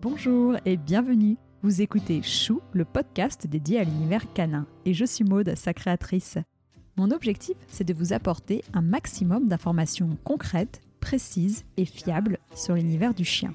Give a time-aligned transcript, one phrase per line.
[0.00, 1.36] Bonjour et bienvenue.
[1.62, 6.38] Vous écoutez Chou, le podcast dédié à l'univers canin, et je suis Maude, sa créatrice.
[6.96, 13.14] Mon objectif, c'est de vous apporter un maximum d'informations concrètes, précises et fiables sur l'univers
[13.14, 13.54] du chien.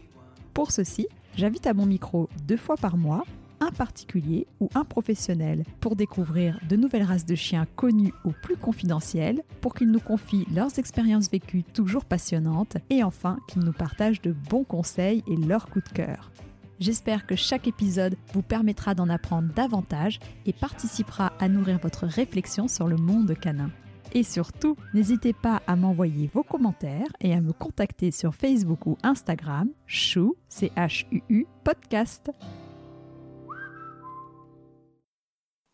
[0.53, 3.25] Pour ceci, j'invite à mon micro deux fois par mois
[3.67, 8.57] un particulier ou un professionnel pour découvrir de nouvelles races de chiens connues ou plus
[8.57, 14.21] confidentielles, pour qu'ils nous confient leurs expériences vécues toujours passionnantes et enfin qu'ils nous partagent
[14.21, 16.31] de bons conseils et leurs coups de cœur.
[16.79, 22.67] J'espère que chaque épisode vous permettra d'en apprendre davantage et participera à nourrir votre réflexion
[22.67, 23.71] sur le monde canin.
[24.13, 28.97] Et surtout, n'hésitez pas à m'envoyer vos commentaires et à me contacter sur Facebook ou
[29.03, 32.31] Instagram, chou, h u -U, podcast.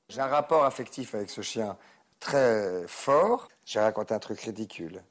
[0.09, 1.77] J'ai un rapport affectif avec ce chien
[2.19, 3.49] très fort.
[3.65, 5.03] J'ai raconté un truc ridicule.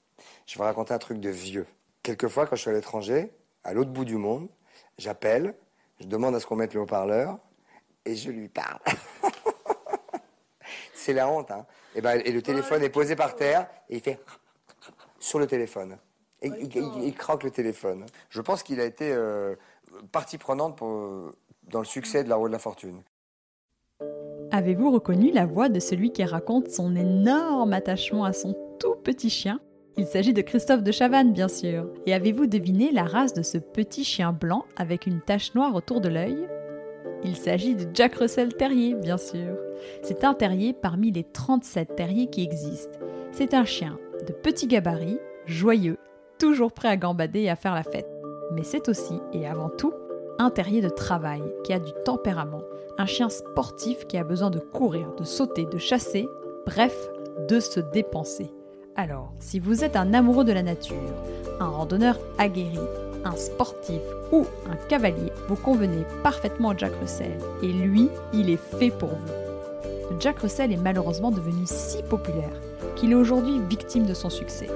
[0.46, 1.66] Je vais raconter un truc de vieux.
[2.02, 3.32] Quelquefois, quand je suis à l'étranger,
[3.64, 4.48] à l'autre bout du monde,
[4.98, 5.54] j'appelle
[6.02, 7.38] je demande à ce qu'on mette le haut-parleur
[8.04, 8.80] et je lui parle.
[10.94, 11.64] c'est la honte, hein.
[11.94, 14.18] Et, ben, et le téléphone est posé par terre et il fait
[15.20, 15.98] sur le téléphone.
[16.40, 18.04] Et, il, croque le téléphone.
[18.30, 19.54] Je pense qu'il a été euh,
[20.10, 23.02] partie prenante pour, dans le succès de la roue de la fortune.
[24.54, 29.30] Avez-vous reconnu la voix de celui qui raconte son énorme attachement à son tout petit
[29.30, 29.60] chien?
[29.96, 31.88] Il s'agit de Christophe de Chavannes, bien sûr.
[32.04, 36.02] Et avez-vous deviné la race de ce petit chien blanc avec une tache noire autour
[36.02, 36.36] de l'œil?
[37.24, 39.56] Il s'agit de Jack Russell Terrier, bien sûr.
[40.02, 42.98] C'est un terrier parmi les 37 terriers qui existent.
[43.30, 45.96] C'est un chien de petit gabarit, joyeux,
[46.38, 48.10] toujours prêt à gambader et à faire la fête.
[48.52, 49.94] Mais c'est aussi, et avant tout,
[50.38, 52.62] un terrier de travail qui a du tempérament,
[52.98, 56.28] un chien sportif qui a besoin de courir, de sauter, de chasser,
[56.66, 56.96] bref,
[57.48, 58.50] de se dépenser.
[58.96, 60.96] Alors, si vous êtes un amoureux de la nature,
[61.60, 62.78] un randonneur aguerri,
[63.24, 67.38] un sportif ou un cavalier, vous convenez parfaitement à Jack Russell.
[67.62, 70.18] Et lui, il est fait pour vous.
[70.20, 72.60] Jack Russell est malheureusement devenu si populaire
[72.96, 74.68] qu'il est aujourd'hui victime de son succès.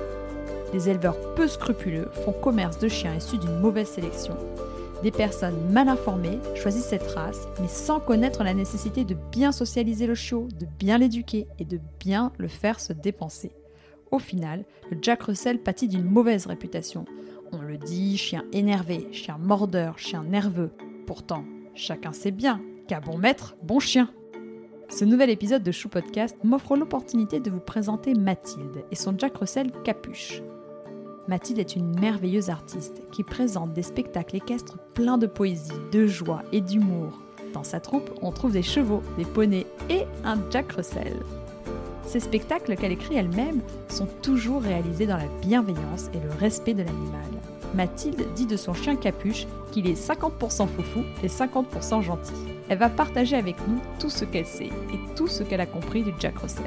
[0.73, 4.37] Des éleveurs peu scrupuleux font commerce de chiens issus d'une mauvaise sélection.
[5.07, 10.09] Des personnes mal informées choisissent cette race, mais sans connaître la nécessité de bien socialiser
[10.09, 13.53] le chiot, de bien l'éduquer et de bien le faire se dépenser.
[14.11, 17.05] Au final, le Jack Russell pâtit d'une mauvaise réputation.
[17.53, 20.73] On le dit, chien énervé, chien mordeur, chien nerveux.
[21.07, 21.45] Pourtant,
[21.77, 24.11] chacun sait bien qu'à bon maître, bon chien.
[24.89, 29.37] Ce nouvel épisode de Chou Podcast m'offre l'opportunité de vous présenter Mathilde et son Jack
[29.37, 30.43] Russell Capuche.
[31.29, 36.43] Mathilde est une merveilleuse artiste qui présente des spectacles équestres pleins de poésie, de joie
[36.53, 37.21] et d'humour.
[37.53, 41.17] Dans sa troupe, on trouve des chevaux, des poneys et un Jack Russell.
[42.07, 46.85] Ces spectacles qu'elle écrit elle-même sont toujours réalisés dans la bienveillance et le respect de
[46.85, 47.27] l'animal.
[47.75, 52.33] Mathilde dit de son chien Capuche qu'il est 50% foufou et 50% gentil.
[52.69, 56.05] Elle va partager avec nous tout ce qu'elle sait et tout ce qu'elle a compris
[56.05, 56.65] du Jack Russell.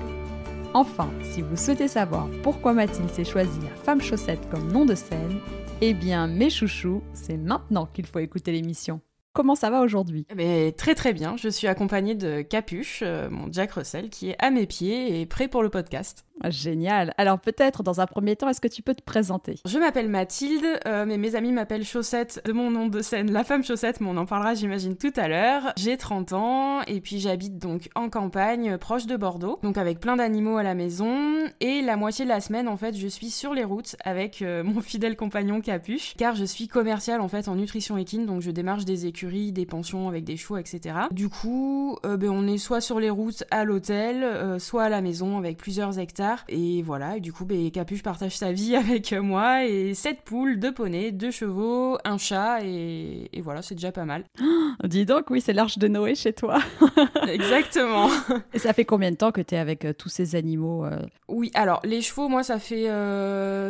[0.75, 4.93] Enfin, si vous souhaitez savoir pourquoi Mathilde s'est choisie la femme chaussette comme nom de
[4.93, 5.39] scène,
[5.81, 9.01] eh bien mes chouchous, c'est maintenant qu'il faut écouter l'émission.
[9.33, 10.27] Comment ça va aujourd'hui?
[10.35, 14.35] Mais Très très bien, je suis accompagnée de Capuche, euh, mon Jack Russell, qui est
[14.37, 16.25] à mes pieds et prêt pour le podcast.
[16.47, 17.13] Génial.
[17.17, 19.55] Alors peut-être dans un premier temps, est-ce que tu peux te présenter?
[19.65, 23.43] Je m'appelle Mathilde, euh, mais mes amis m'appellent Chaussette de mon nom de scène, la
[23.43, 25.73] femme Chaussette, mais on en parlera j'imagine tout à l'heure.
[25.77, 30.15] J'ai 30 ans et puis j'habite donc en campagne, proche de Bordeaux, donc avec plein
[30.15, 31.17] d'animaux à la maison.
[31.59, 34.63] Et la moitié de la semaine, en fait, je suis sur les routes avec euh,
[34.69, 38.51] mon fidèle compagnon Capuche, car je suis commerciale en fait en nutrition équine, donc je
[38.51, 40.95] démarche des écuries, des pensions avec des chevaux, etc.
[41.11, 45.01] Du coup, euh, ben, on est soit sur les routes à l'hôtel, soit à la
[45.01, 49.11] maison avec plusieurs hectares et voilà, et du coup, ben, Capuche partage sa vie avec
[49.13, 54.05] moi et sept poules, deux poneys, deux chevaux, un chat et, voilà, c'est déjà pas
[54.05, 54.23] mal.
[54.83, 56.59] dis donc, oui, c'est l'arche de Noé chez toi.
[57.27, 58.09] Exactement.
[58.53, 60.99] Et ça fait combien de temps que tu es avec euh, tous ces animaux euh?
[61.27, 62.89] Oui, alors les chevaux, moi, ça fait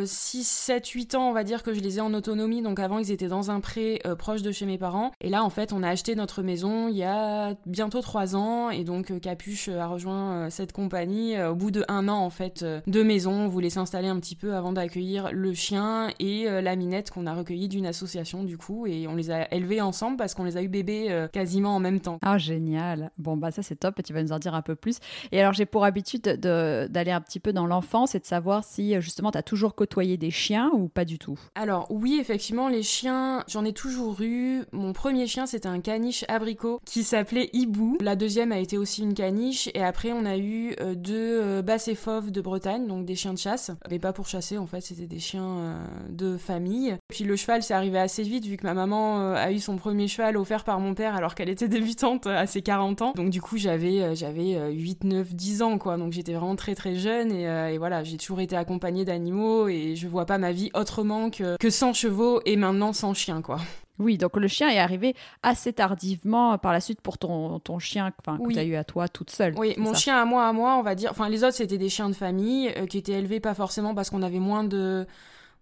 [0.04, 2.62] 6, 7, 8 ans, on va dire, que je les ai en autonomie.
[2.62, 5.12] Donc avant, ils étaient dans un pré euh, proche de chez mes parents.
[5.20, 8.70] Et là, en fait, on a acheté notre maison il y a bientôt 3 ans.
[8.70, 12.80] Et donc, Capuche a rejoint cette compagnie au bout de un an, en fait euh,
[12.86, 13.32] de maison.
[13.32, 17.26] On voulait s'installer un petit peu avant d'accueillir le chien et euh, la minette qu'on
[17.26, 20.56] a recueillie d'une association du coup et on les a élevés ensemble parce qu'on les
[20.56, 22.18] a eu bébés euh, quasiment en même temps.
[22.22, 23.10] Ah génial.
[23.18, 24.98] Bon bah ça c'est top et tu vas nous en dire un peu plus.
[25.32, 29.00] Et alors j'ai pour habitude d'aller un petit peu dans l'enfance et de savoir si
[29.00, 31.38] justement tu as toujours côtoyé des chiens ou pas du tout?
[31.54, 34.62] Alors oui effectivement les chiens j'en ai toujours eu.
[34.72, 37.98] Mon premier chien, c'était un caniche abricot qui s'appelait Hibou.
[38.00, 39.68] La deuxième a été aussi une caniche.
[39.74, 43.38] Et après, on a eu deux euh, basset fauves de Bretagne, donc des chiens de
[43.38, 43.70] chasse.
[43.90, 46.96] Mais pas pour chasser, en fait, c'était des chiens euh, de famille.
[47.08, 50.08] Puis le cheval, c'est arrivé assez vite, vu que ma maman a eu son premier
[50.08, 53.12] cheval offert par mon père alors qu'elle était débutante à ses 40 ans.
[53.14, 55.96] Donc du coup, j'avais j'avais 8, 9, 10 ans, quoi.
[55.96, 57.32] Donc j'étais vraiment très très jeune.
[57.32, 59.68] Et, et voilà, j'ai toujours été accompagnée d'animaux.
[59.68, 63.42] Et je vois pas ma vie autrement que, que sans chevaux et maintenant sans chien,
[63.42, 63.58] quoi.
[64.00, 68.10] Oui, donc le chien est arrivé assez tardivement par la suite pour ton, ton chien
[68.10, 69.54] que tu as eu à toi toute seule.
[69.56, 71.10] Oui, mon chien à moi, à moi, on va dire.
[71.10, 74.08] Enfin, les autres, c'était des chiens de famille euh, qui étaient élevés pas forcément parce
[74.08, 75.06] qu'on avait moins de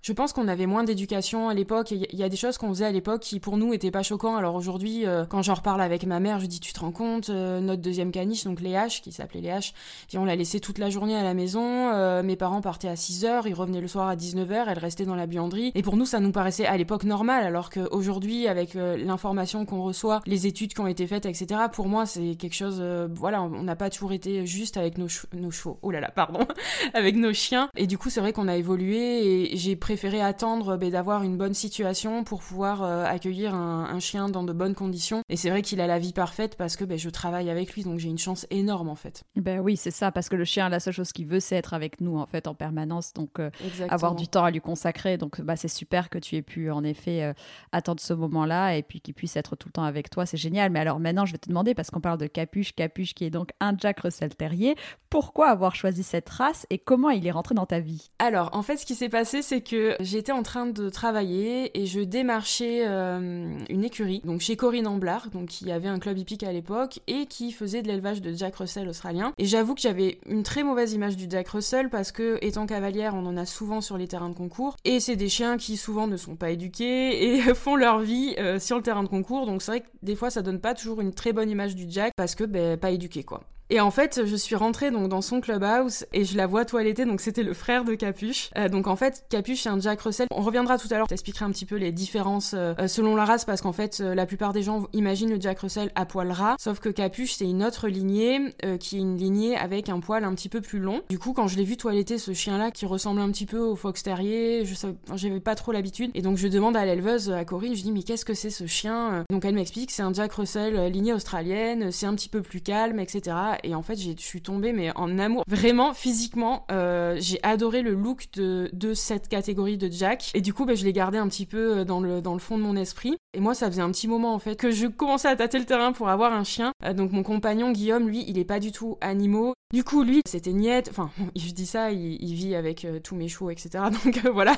[0.00, 1.90] je pense qu'on avait moins d'éducation à l'époque.
[1.90, 4.36] Il y a des choses qu'on faisait à l'époque qui pour nous étaient pas choquants.
[4.36, 7.30] Alors aujourd'hui, euh, quand j'en reparle avec ma mère, je dis tu te rends compte,
[7.30, 9.72] euh, notre deuxième caniche, donc les qui s'appelait les H,
[10.14, 11.90] on l'a laissé toute la journée à la maison.
[11.92, 15.16] Euh, mes parents partaient à 6h, ils revenaient le soir à 19h, elle restait dans
[15.16, 15.72] la buanderie.
[15.74, 20.20] Et pour nous, ça nous paraissait à l'époque normal, alors qu'aujourd'hui, avec l'information qu'on reçoit,
[20.26, 22.82] les études qui ont été faites, etc., pour moi, c'est quelque chose.
[23.14, 25.50] voilà, on n'a pas toujours été juste avec nos, nos.
[25.82, 26.46] Oh là là, pardon,
[26.94, 27.68] avec nos chiens.
[27.76, 31.38] Et du coup, c'est vrai qu'on a évolué et j'ai préféré attendre ben, d'avoir une
[31.38, 35.22] bonne situation pour pouvoir euh, accueillir un, chien dans de bonnes conditions.
[35.30, 37.84] Et c'est vrai qu'il a la vie parfaite parce que ben, je travaille avec lui,
[37.84, 39.24] donc j'ai une chance énorme en fait.
[39.36, 41.72] Ben oui, c'est ça, parce que le chien, la seule chose qu'il veut, c'est être
[41.72, 43.48] avec nous en fait en permanence, donc euh,
[43.88, 45.16] avoir du temps à lui consacrer.
[45.16, 47.32] Donc bah, c'est super que tu aies pu en effet euh,
[47.72, 50.70] attendre ce moment-là et puis qu'il puisse être tout le temps avec toi, c'est génial.
[50.70, 53.30] Mais alors maintenant, je vais te demander, parce qu'on parle de Capuche, Capuche qui est
[53.30, 54.76] donc un Jack Russell Terrier,
[55.08, 58.10] pourquoi avoir choisi cette race et comment il est rentré dans ta vie?
[58.18, 61.86] Alors en fait, ce qui s'est passé, c'est que j'étais en train de travailler et
[61.86, 66.42] je démarchais euh, une écurie, donc chez Corinne Amblard, donc qui avait un club hippique
[66.42, 69.32] à l'époque et qui faisait de l'élevage de Jack Russell australien.
[69.38, 73.14] Et j'avoue que j'avais une très mauvaise image du Jack Russell parce que, étant cavalière,
[73.14, 76.06] on en a souvent sur les terrains de concours et c'est des chiens qui souvent
[76.06, 79.46] ne sont pas éduqués et font leur vie euh, sur le terrain de concours.
[79.46, 81.86] Donc c'est vrai que des fois ça donne pas toujours une très bonne image du
[81.88, 83.42] Jack parce que ben, pas éduqué quoi.
[83.70, 87.04] Et en fait, je suis rentrée donc dans son clubhouse et je la vois toiletter.
[87.04, 88.50] Donc c'était le frère de Capuche.
[88.56, 90.26] Euh, donc en fait, Capuche c'est un Jack Russell.
[90.30, 91.06] On reviendra tout à l'heure.
[91.06, 94.24] T'expliquerai un petit peu les différences euh, euh, selon la race parce qu'en fait, la
[94.24, 96.56] plupart des gens imaginent le Jack Russell à poil ras.
[96.58, 98.40] Sauf que Capuche c'est une autre lignée
[98.80, 101.02] qui est une lignée avec un poil un petit peu plus long.
[101.10, 103.76] Du coup, quand je l'ai vu toiletter ce chien-là qui ressemble un petit peu au
[103.76, 104.74] fox terrier, je
[105.14, 106.10] j'avais pas trop l'habitude.
[106.14, 108.66] Et donc je demande à l'éleveuse à Corinne, je dis mais qu'est-ce que c'est ce
[108.66, 112.60] chien Donc elle m'explique c'est un Jack Russell lignée australienne, c'est un petit peu plus
[112.60, 113.57] calme, etc.
[113.64, 115.44] Et en fait, je suis tombée mais en amour.
[115.46, 120.30] Vraiment, physiquement, euh, j'ai adoré le look de, cette catégorie de Jack.
[120.34, 122.62] Et du coup, bah, je l'ai gardé un petit peu euh, dans le fond de
[122.62, 123.16] mon esprit.
[123.38, 125.64] Et moi, ça faisait un petit moment en fait que je commençais à tâter le
[125.64, 126.72] terrain pour avoir un chien.
[126.84, 129.54] Euh, donc mon compagnon Guillaume, lui, il est pas du tout animaux.
[129.72, 130.88] Du coup, lui, c'était niette.
[130.90, 133.84] Enfin, je dis ça, il, vit avec tous mes chevaux, etc.
[134.04, 134.56] Donc voilà.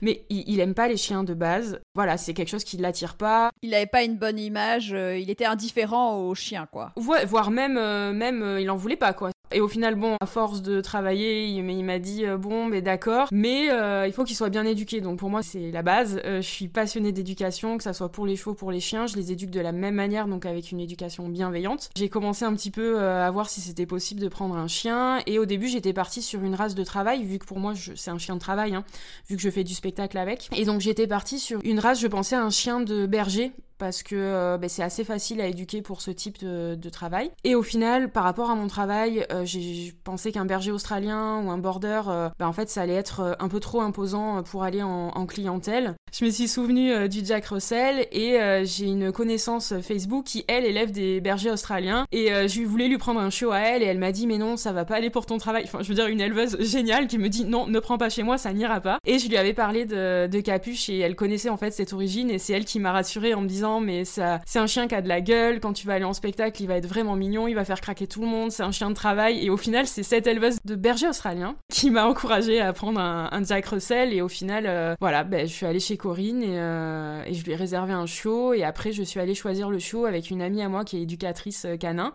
[0.00, 1.80] Mais il, il, aime pas les chiens de base.
[1.94, 3.50] Voilà, c'est quelque chose qui l'attire pas.
[3.60, 4.88] Il avait pas une bonne image.
[4.88, 6.92] il était indifférent aux chiens, quoi.
[6.96, 9.32] voire même, même, il en voulait pas, quoi.
[9.54, 13.28] Et au final, bon, à force de travailler, il, m'a dit euh, bon, mais d'accord,
[13.30, 15.00] mais euh, il faut qu'il soit bien éduqué.
[15.00, 16.20] Donc pour moi, c'est la base.
[16.24, 19.06] Euh, je suis passionnée d'éducation, que ça soit pour les chevaux, pour les chiens.
[19.06, 21.90] Je les éduque de la même manière, donc avec une éducation bienveillante.
[21.96, 25.20] J'ai commencé un petit peu à voir si c'était possible de prendre un chien.
[25.26, 28.10] Et au début, j'étais partie sur une race de travail, vu que pour moi, c'est
[28.10, 28.84] un chien de travail, hein,
[29.28, 30.48] vu que je fais du spectacle avec.
[30.56, 33.52] Et donc j'étais partie sur une race, je pensais à un chien de berger
[33.84, 37.30] parce que euh, ben, c'est assez facile à éduquer pour ce type de, travail.
[37.44, 41.50] Et au final, par rapport à mon travail, euh, j'ai pensé qu'un berger australien ou
[41.50, 44.82] un border, euh, ben, en fait, ça allait être un peu trop imposant pour aller
[44.82, 45.96] en, en clientèle.
[46.18, 50.92] Je me suis souvenu du Jack Russell et j'ai une connaissance Facebook qui, elle, élève
[50.92, 52.06] des bergers australiens.
[52.12, 54.56] Et je voulais lui prendre un chiot à elle et elle m'a dit, mais non,
[54.56, 55.64] ça va pas aller pour ton travail.
[55.64, 58.22] Enfin, je veux dire, une éleveuse géniale qui me dit, non, ne prends pas chez
[58.22, 58.98] moi, ça n'ira pas.
[59.04, 62.38] Et je lui avais parlé de Capuche et elle connaissait en fait cette origine et
[62.38, 65.02] c'est elle qui m'a rassurée en me disant, mais ça, c'est un chien qui a
[65.02, 65.60] de la gueule.
[65.60, 68.06] Quand tu vas aller en spectacle, il va être vraiment mignon, il va faire craquer
[68.06, 68.50] tout le monde.
[68.50, 69.44] C'est un chien de travail.
[69.44, 73.44] Et au final, c'est cette éleveuse de berger australien qui m'a encouragée à prendre un,
[73.44, 74.12] Jack Russell.
[74.12, 77.52] Et au final, euh, voilà, ben, je suis allée chez Corinne et, euh, je lui
[77.52, 78.54] ai réservé un chiot.
[78.54, 81.02] Et après, je suis allée choisir le chiot avec une amie à moi qui est
[81.02, 82.12] éducatrice euh, canin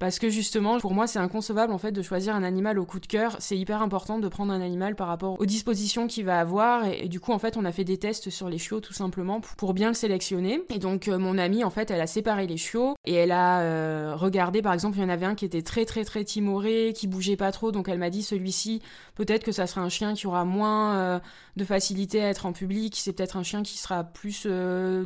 [0.00, 3.00] parce que justement, pour moi, c'est inconcevable en fait de choisir un animal au coup
[3.00, 3.36] de cœur.
[3.38, 6.86] C'est hyper important de prendre un animal par rapport aux dispositions qu'il va avoir.
[6.86, 9.42] Et, du coup, en fait, on a fait des tests sur les chiots tout simplement
[9.58, 10.62] pour, bien le sélectionner.
[10.70, 13.60] Et donc, euh, mon amie, en fait, elle a séparé les chiots et elle a
[13.60, 16.94] euh, regardé, par exemple, il y en avait un qui était très très très timoré,
[16.96, 17.70] qui bougeait pas trop.
[17.70, 18.80] Donc, elle m'a dit celui-ci,
[19.16, 21.18] peut-être que ça sera un chien qui aura moins euh,
[21.64, 22.94] facilité à être en public.
[22.96, 24.46] C'est peut-être un chien qui sera plus,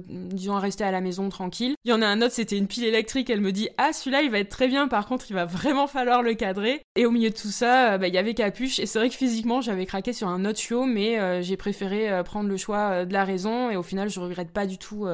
[0.08, 1.74] disons, à rester à la maison tranquille.
[1.84, 3.30] Il y en a un autre, c'était une pile électrique.
[3.30, 5.86] Elle me dit ah celui-là, il va être très bien par contre, il va vraiment
[5.86, 6.82] falloir le cadrer.
[6.96, 8.78] Et au milieu de tout ça, euh, bah, il y avait Capuche.
[8.78, 12.10] Et c'est vrai que physiquement, j'avais craqué sur un autre chiot, mais euh, j'ai préféré
[12.10, 13.70] euh, prendre le choix de la raison.
[13.70, 15.06] Et au final, je regrette pas du tout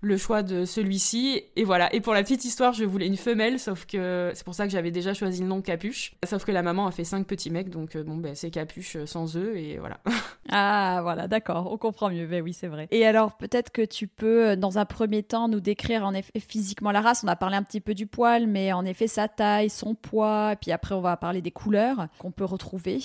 [0.00, 1.42] le choix de celui-ci.
[1.56, 1.92] Et voilà.
[1.94, 4.72] Et pour la petite histoire, je voulais une femelle, sauf que c'est pour ça que
[4.72, 6.14] j'avais déjà choisi le nom Capuche.
[6.24, 8.96] Sauf que la maman a fait cinq petits mecs, donc euh, bon, ben c'est Capuche
[9.06, 9.98] sans eux, et voilà.
[10.50, 12.26] ah, voilà, d'accord, on comprend mieux.
[12.26, 12.88] Ben oui, c'est vrai.
[12.90, 16.40] Et alors, peut-être que tu peux, euh, dans un premier temps, nous décrire en effet
[16.40, 17.22] physiquement la race.
[17.24, 20.52] On a parlé un petit peu du poil, mais en effet, sa taille, son poids,
[20.52, 23.00] et puis après, on va parler des couleurs qu'on peut retrouver.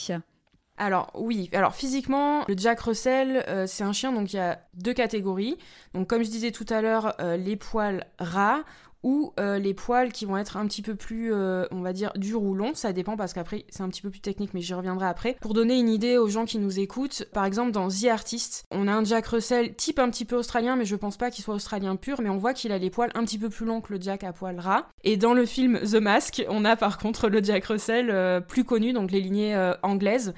[0.82, 4.58] Alors oui, alors physiquement, le Jack Russell, euh, c'est un chien, donc il y a
[4.74, 5.60] deux catégories.
[5.94, 8.62] Donc comme je disais tout à l'heure, euh, les poils ras
[9.04, 12.12] ou euh, les poils qui vont être un petit peu plus, euh, on va dire,
[12.16, 12.74] durs ou longs.
[12.74, 15.38] Ça dépend parce qu'après, c'est un petit peu plus technique, mais j'y reviendrai après.
[15.42, 18.88] Pour donner une idée aux gens qui nous écoutent, par exemple, dans The Artist, on
[18.88, 21.56] a un Jack Russell type un petit peu australien, mais je pense pas qu'il soit
[21.56, 23.94] australien pur, mais on voit qu'il a les poils un petit peu plus longs que
[23.94, 24.88] le Jack à poils ras.
[25.04, 28.64] Et dans le film The Mask, on a par contre le Jack Russell euh, plus
[28.64, 29.42] connu, donc les lignées
[29.84, 30.34] anglaises,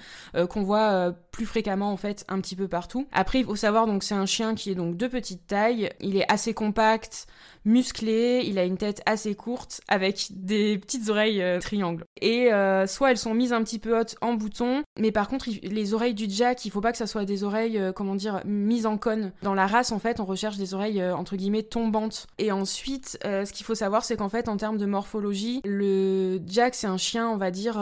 [0.50, 3.08] qu'on voit plus fréquemment en fait un petit peu partout.
[3.12, 6.16] Après, il faut savoir donc c'est un chien qui est donc de petite taille, il
[6.16, 7.28] est assez compact,
[7.66, 12.06] musclé, il a une tête assez courte avec des petites oreilles euh, triangles.
[12.22, 15.50] Et euh, soit elles sont mises un petit peu hautes en bouton, mais par contre
[15.62, 18.42] les oreilles du Jack, il faut pas que ça soit des oreilles, euh, comment dire,
[18.46, 19.32] mises en cône.
[19.42, 22.28] Dans la race en fait, on recherche des oreilles entre guillemets tombantes.
[22.38, 26.76] Et ensuite, ce qu'il faut savoir, c'est qu'en fait en termes de morphologie, le Jack
[26.76, 27.78] c'est un chien, on va dire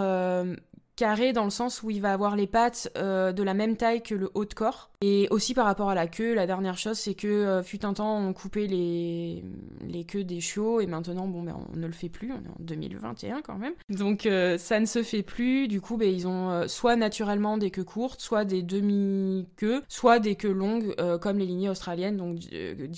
[1.01, 4.03] carré dans le sens où il va avoir les pattes euh, de la même taille
[4.03, 4.91] que le haut de corps.
[5.01, 7.93] Et aussi par rapport à la queue, la dernière chose c'est que euh, fut un
[7.95, 9.43] temps on coupait les,
[9.81, 12.49] les queues des chiots et maintenant bon ben on ne le fait plus, on est
[12.49, 13.73] en 2021 quand même.
[13.89, 17.71] Donc euh, ça ne se fait plus, du coup ben, ils ont soit naturellement des
[17.71, 22.41] queues courtes, soit des demi-queues, soit des queues longues comme les lignées australiennes, donc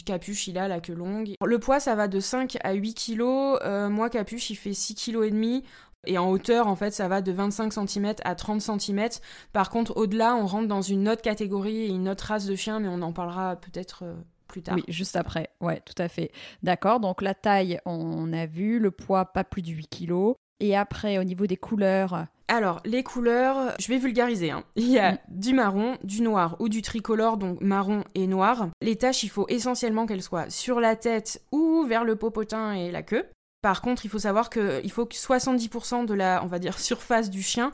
[0.05, 1.36] Capuche il a la queue longue.
[1.41, 5.24] Le poids ça va de 5 à 8 kilos, moi Capuche il fait 6 kg
[5.24, 5.63] et demi.
[6.05, 9.10] Et en hauteur, en fait, ça va de 25 cm à 30 cm.
[9.51, 12.79] Par contre, au-delà, on rentre dans une autre catégorie et une autre race de chien,
[12.79, 14.13] mais on en parlera peut-être euh,
[14.48, 14.75] plus tard.
[14.75, 15.50] Oui, juste après.
[15.62, 16.31] Ouais, tout à fait.
[16.62, 17.00] D'accord.
[17.00, 18.79] Donc la taille, on a vu.
[18.79, 20.33] Le poids, pas plus de 8 kg.
[20.60, 22.25] Et après, au niveau des couleurs.
[22.48, 24.51] Alors, les couleurs, je vais vulgariser.
[24.51, 24.63] Hein.
[24.75, 25.17] Il y a mm.
[25.29, 28.69] du marron, du noir ou du tricolore, donc marron et noir.
[28.81, 32.91] Les taches, il faut essentiellement qu'elles soient sur la tête ou vers le popotin et
[32.91, 33.25] la queue.
[33.63, 37.29] Par contre, il faut savoir qu'il faut que 70% de la, on va dire, surface
[37.29, 37.72] du chien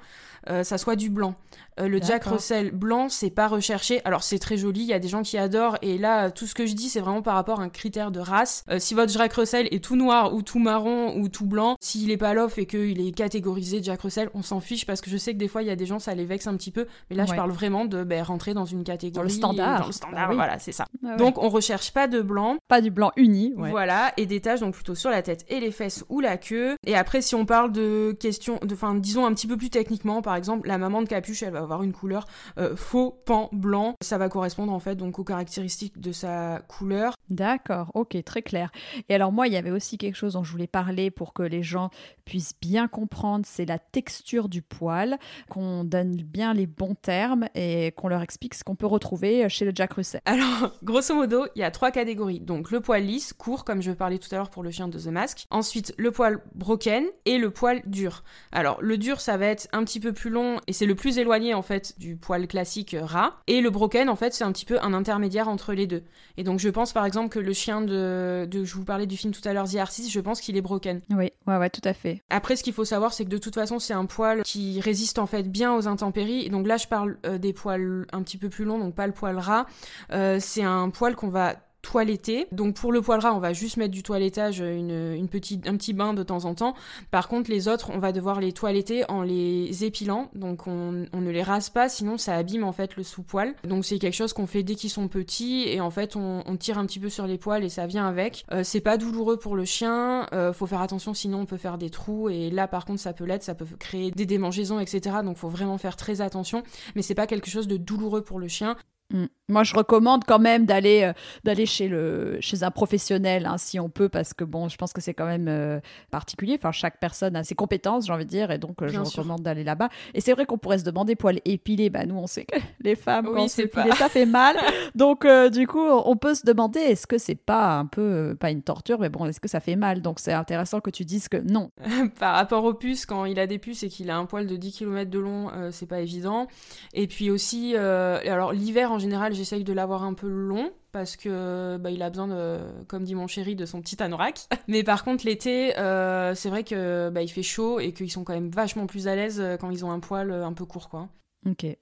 [0.49, 1.35] euh, ça soit du blanc.
[1.79, 4.01] Euh, le Jack Russell blanc, c'est pas recherché.
[4.05, 5.77] Alors c'est très joli, il y a des gens qui adorent.
[5.81, 8.19] Et là, tout ce que je dis, c'est vraiment par rapport à un critère de
[8.19, 8.63] race.
[8.69, 12.11] Euh, si votre Jack Russell est tout noir ou tout marron ou tout blanc, s'il
[12.11, 15.17] est pas l'off et qu'il est catégorisé Jack Russell, on s'en fiche parce que je
[15.17, 16.87] sais que des fois il y a des gens ça les vexe un petit peu.
[17.09, 19.15] Mais là, je parle vraiment de ben, rentrer dans une catégorie.
[19.15, 19.81] Dans le standard.
[19.81, 20.85] Dans le standard, bah voilà, c'est ça.
[21.05, 22.57] Ah donc on recherche pas de blanc.
[22.67, 23.53] Pas du blanc uni.
[23.55, 26.75] Voilà, et des taches donc plutôt sur la tête et les fesses ou la queue.
[26.85, 30.21] Et après, si on parle de questions, de, enfin, disons un petit peu plus techniquement,
[30.21, 32.25] par exemple, la maman de capuche, elle va avoir une couleur
[32.57, 33.95] euh, faux pan blanc.
[34.01, 37.13] Ça va correspondre en fait donc aux caractéristiques de sa couleur.
[37.29, 38.71] D'accord, ok, très clair.
[39.07, 41.43] Et alors moi, il y avait aussi quelque chose dont je voulais parler pour que
[41.43, 41.91] les gens
[42.25, 45.17] puissent bien comprendre, c'est la texture du poil,
[45.49, 49.65] qu'on donne bien les bons termes et qu'on leur explique ce qu'on peut retrouver chez
[49.65, 50.21] le Jack Russell.
[50.25, 52.39] Alors, grosso modo, il y a trois catégories.
[52.39, 54.99] Donc le poil lisse, court, comme je parlais tout à l'heure pour le chien de
[54.99, 55.45] The Mask.
[55.49, 58.23] Ensuite, le poil broken et le poil dur.
[58.51, 61.17] Alors, le dur, ça va être un petit peu plus long et c'est le plus
[61.17, 63.35] éloigné en fait du poil classique ras.
[63.47, 66.03] Et le broken, en fait, c'est un petit peu un intermédiaire entre les deux.
[66.35, 69.15] Et donc, je pense par exemple que le chien de, de je vous parlais du
[69.15, 70.99] film tout à l'heure, The Artist, je pense qu'il est broken.
[71.11, 72.21] Oui, ouais, ouais, tout à fait.
[72.29, 75.19] Après, ce qu'il faut savoir, c'est que de toute façon, c'est un poil qui résiste
[75.19, 76.45] en fait bien aux intempéries.
[76.45, 79.07] Et donc là, je parle euh, des poils un petit peu plus longs, donc pas
[79.07, 79.65] le poil ras.
[80.11, 82.47] Euh, c'est un poil qu'on va toiletté.
[82.51, 85.93] Donc pour le poil ras, on va juste mettre du toilettage, une, petite, un petit
[85.93, 86.75] bain de temps en temps.
[87.11, 90.29] Par contre, les autres, on va devoir les toiletter en les épilant.
[90.35, 93.53] Donc on, ne les rase pas, sinon ça abîme en fait le sous-poil.
[93.63, 96.77] Donc c'est quelque chose qu'on fait dès qu'ils sont petits et en fait on, tire
[96.77, 98.45] un petit peu sur les poils et ça vient avec.
[98.51, 101.77] Euh, c'est pas douloureux pour le chien, euh, faut faire attention sinon on peut faire
[101.77, 105.17] des trous et là par contre ça peut l'être, ça peut créer des démangeaisons etc.
[105.23, 106.63] Donc faut vraiment faire très attention.
[106.95, 108.75] Mais c'est pas quelque chose de douloureux pour le chien.
[109.11, 109.25] Mm.
[109.49, 111.13] Moi, je recommande quand même d'aller euh,
[111.43, 114.93] d'aller chez le chez un professionnel hein, si on peut parce que bon, je pense
[114.93, 115.79] que c'est quand même euh,
[116.11, 116.55] particulier.
[116.59, 119.41] Enfin, chaque personne a ses compétences, j'ai envie de dire, et donc euh, je recommande
[119.41, 119.89] d'aller là-bas.
[120.13, 121.89] Et c'est vrai qu'on pourrait se demander poils épilés.
[121.89, 124.55] Bah nous, on sait que les femmes quand c'est épilé, ça fait mal.
[124.95, 128.61] donc du coup, on peut se demander est-ce que c'est pas un peu pas une
[128.61, 130.03] torture, mais bon, est-ce que ça fait mal?
[130.03, 131.71] Donc c'est intéressant que tu dises que non.
[132.19, 134.55] Par rapport aux puces, quand il a des puces et qu'il a un poil de
[134.55, 136.45] 10 km de long, c'est pas évident.
[136.93, 141.15] Et puis aussi, alors l'hiver en en général, j'essaye de l'avoir un peu long parce
[141.15, 144.41] que bah, il a besoin comme dit mon chéri, de son petit anorak.
[144.67, 148.33] Mais par contre, l'été, euh, c'est vrai que bah, fait chaud et qu'ils sont quand
[148.33, 150.89] même vachement plus à l'aise euh, quand ils ont un poil euh, un peu court,
[150.89, 151.07] quoi.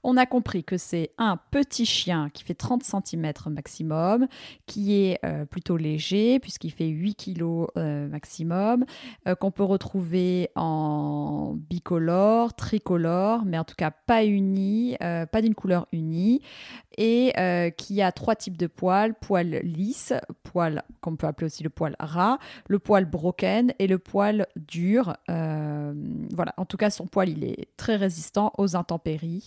[0.03, 4.27] On a compris que c'est un petit chien qui fait 30 cm maximum,
[4.67, 8.85] qui est euh, plutôt léger puisqu'il fait 8 kg euh, maximum,
[9.27, 15.55] euh, qu'on peut retrouver en bicolore, tricolore, mais en tout cas pas uni, pas d'une
[15.55, 16.41] couleur unie,
[16.97, 17.33] et
[17.77, 21.95] qui a trois types de poils poil lisse, poil qu'on peut appeler aussi le poil
[21.99, 22.37] ras,
[22.67, 25.15] le poil broken et le poil dur.
[25.27, 26.53] voilà.
[26.57, 29.46] En tout cas, son poil il est très résistant aux intempéries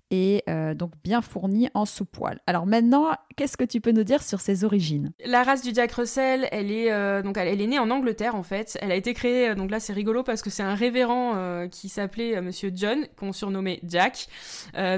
[0.11, 2.39] et euh, donc bien fourni en sous-poil.
[2.45, 5.13] Alors maintenant, qu'est-ce que tu peux nous dire sur ses origines?
[5.25, 8.43] La race du Jack Russell, elle est euh, donc elle, est née en Angleterre en
[8.43, 8.77] fait.
[8.81, 11.31] Elle a été créée euh, donc là c'est rigolo parce que c'est un révérend
[11.69, 14.27] qui s'appelait Monsieur John qu'on surnommait Jack.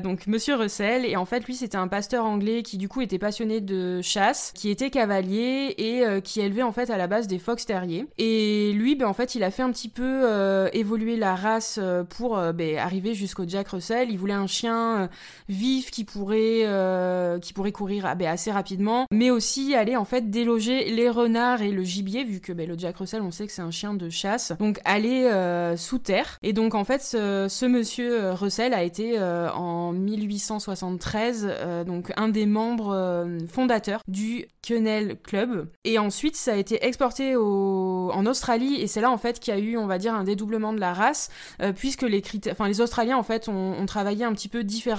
[0.03, 3.20] donc Monsieur Russell et en fait lui c'était un pasteur anglais qui du coup était
[3.20, 7.38] passionné de chasse, qui était cavalier et qui élevait en fait à la base des
[7.38, 8.08] fox terriers.
[8.17, 10.25] Et lui ben en fait il a fait un petit peu
[10.74, 11.79] évoluer la race
[12.10, 14.10] pour ben, arriver jusqu'au Jack Russell.
[14.10, 15.07] Il voulait un chien euh,
[15.50, 20.29] vif qui pourrait, euh, qui courir ah, ben, assez rapidement, mais aussi aller en fait
[20.29, 23.53] déloger les renards et le gibier, vu que ben, le Jack Russell, on sait que
[23.53, 26.38] c'est un chien de chasse, donc aller euh, sous terre.
[26.41, 31.48] Et donc en fait, ce, monsieur Russell a été en 1873
[31.86, 35.67] donc un des membres fondateurs du Kennel Club.
[35.86, 39.57] Et ensuite, ça a été exporté en Australie, et c'est là en fait qu'il y
[39.57, 41.29] a eu, on va dire, un dédoublement de la race,
[41.75, 44.93] puisque les critères, enfin les Australiens en fait ont, ont travaillé un petit peu différemment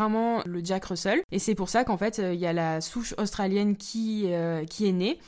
[0.47, 1.23] le Jack Russell.
[1.31, 4.65] Et c'est pour ça qu'en fait, euh, il y a la souche australienne qui, euh,
[4.65, 5.19] qui est née.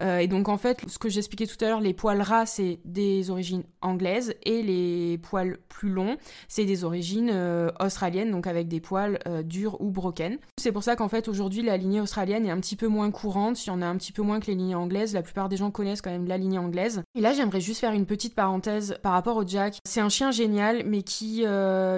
[0.00, 2.78] Euh, et donc, en fait, ce que j'expliquais tout à l'heure, les poils ras, c'est
[2.84, 4.34] des origines anglaises.
[4.44, 6.16] Et les poils plus longs,
[6.48, 7.32] c'est des origines
[7.80, 10.38] australiennes, donc avec des poils durs ou broken.
[10.56, 13.64] C'est pour ça qu'en fait, aujourd'hui, la lignée australienne est un petit peu moins courante.
[13.66, 15.14] Il y en a un petit peu moins que les lignées anglaises.
[15.14, 17.02] La plupart des gens connaissent quand même la lignée anglaise.
[17.14, 19.78] Et là, j'aimerais juste faire une petite parenthèse par rapport au Jack.
[19.84, 21.44] C'est un chien génial, mais qui,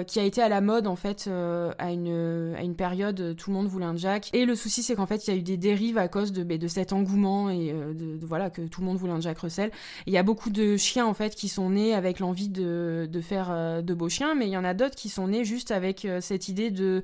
[0.07, 1.29] qui a été à la mode, en fait,
[1.77, 2.16] à une
[2.57, 4.29] à une période, tout le monde voulait un Jack.
[4.33, 6.43] Et le souci, c'est qu'en fait, il y a eu des dérives à cause de,
[6.43, 9.39] ben, de cet engouement et euh, de, voilà que tout le monde voulait un Jack
[9.39, 9.71] Russell.
[10.05, 13.21] Il y a beaucoup de chiens en fait qui sont nés avec l'envie de, de
[13.21, 15.71] faire euh, de beaux chiens, mais il y en a d'autres qui sont nés juste
[15.71, 17.03] avec euh, cette idée de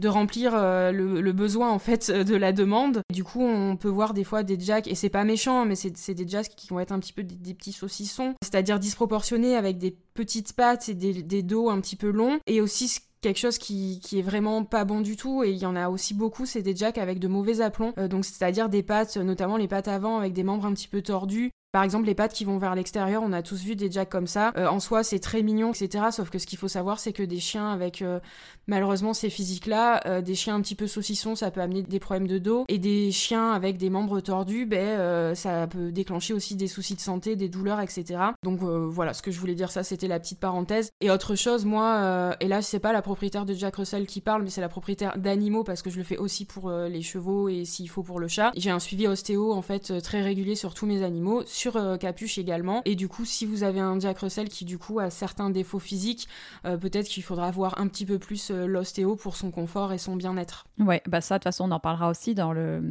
[0.00, 3.02] de remplir le, besoin en fait de la demande.
[3.12, 6.14] Du coup, on peut voir des fois des jacks, et c'est pas méchant, mais c'est
[6.14, 9.96] des jacks qui vont être un petit peu des, petits saucissons, c'est-à-dire disproportionnés avec des
[10.14, 12.40] petites pattes et des, des dos un petit peu longs.
[12.48, 12.88] Et aussi,
[13.24, 15.88] quelque chose qui, qui, est vraiment pas bon du tout et il y en a
[15.88, 19.56] aussi beaucoup c'est des jacks avec de mauvais aplombs euh, donc c'est-à-dire des pattes notamment
[19.56, 22.44] les pattes avant avec des membres un petit peu tordus par exemple, les pattes qui
[22.44, 24.52] vont vers l'extérieur, on a tous vu des jacks comme ça.
[24.56, 26.04] Euh, en soi, c'est très mignon, etc.
[26.12, 28.20] Sauf que ce qu'il faut savoir, c'est que des chiens avec euh,
[28.66, 32.26] malheureusement ces physiques-là, euh, des chiens un petit peu saucissons, ça peut amener des problèmes
[32.26, 32.64] de dos.
[32.68, 37.00] Et des chiens avec des membres tordus, ben, ça peut déclencher aussi des soucis de
[37.00, 38.20] santé, des douleurs, etc.
[38.42, 40.90] Donc voilà, ce que je voulais dire, ça, c'était la petite parenthèse.
[41.00, 44.42] Et autre chose, moi, et là, c'est pas la propriétaire de Jack Russell qui parle,
[44.42, 47.64] mais c'est la propriétaire d'animaux parce que je le fais aussi pour les chevaux et
[47.64, 48.52] s'il faut pour le chat.
[48.56, 52.38] J'ai un suivi ostéo en fait très régulier sur tous mes animaux sur euh, capuche
[52.38, 52.82] également.
[52.84, 55.78] Et du coup, si vous avez un Jack Russell qui du coup a certains défauts
[55.78, 56.28] physiques,
[56.64, 59.98] euh, peut-être qu'il faudra voir un petit peu plus euh, l'ostéo pour son confort et
[59.98, 60.66] son bien-être.
[60.78, 62.82] Ouais, bah ça de toute façon on en parlera aussi dans le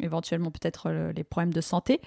[0.00, 2.00] éventuellement peut-être les problèmes de santé.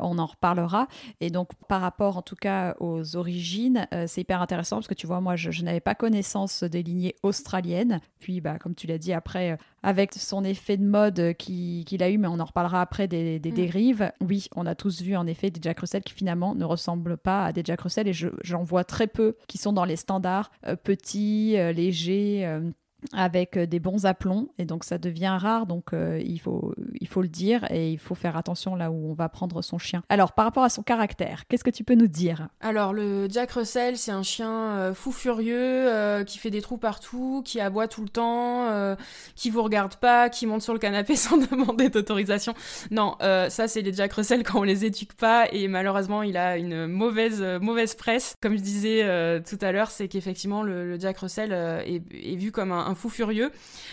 [0.00, 0.88] On en reparlera.
[1.20, 5.06] Et donc par rapport en tout cas aux origines, c'est hyper intéressant parce que tu
[5.06, 8.00] vois moi je, n'avais pas connaissance des lignées australiennes.
[8.20, 12.16] Puis bah comme tu l'as dit après avec son effet de mode qu'il a eu,
[12.16, 13.50] mais on en reparlera après des, mm.
[13.50, 14.12] dérives.
[14.20, 17.44] Oui, on a tous vu en effet des Jack Russell qui finalement ne ressemblent pas
[17.44, 20.74] à des Jack Russell et j'en vois très peu qui sont dans les standards euh,
[20.76, 22.53] petits, euh, légers.
[22.54, 22.72] Euh,
[23.12, 27.08] avec euh, des bons aplombs et donc ça devient rare donc euh, il, faut, il
[27.08, 30.02] faut le dire et il faut faire attention là où on va prendre son chien.
[30.08, 32.48] Alors par rapport à son caractère, qu'est-ce que tu peux nous dire?
[32.60, 37.42] Alors le Jack Russell c'est un chien euh, fou furieux qui fait des trous partout,
[37.44, 38.96] qui aboie tout le temps,
[39.34, 42.54] qui vous regarde pas, qui monte sur le canapé sans demander d'autorisation.
[42.90, 46.56] Non, ça c'est les Jack Russell quand on les éduque pas et malheureusement il a
[46.56, 48.36] une mauvaise, mauvaise presse.
[48.40, 52.72] Comme je disais tout à l'heure c'est qu'effectivement le, Jack Russell est, est, vu comme
[52.72, 53.50] un fou furieux.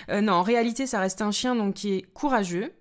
[0.10, 2.72] Euh, non, en réalité, ça reste un chien donc qui est courageux,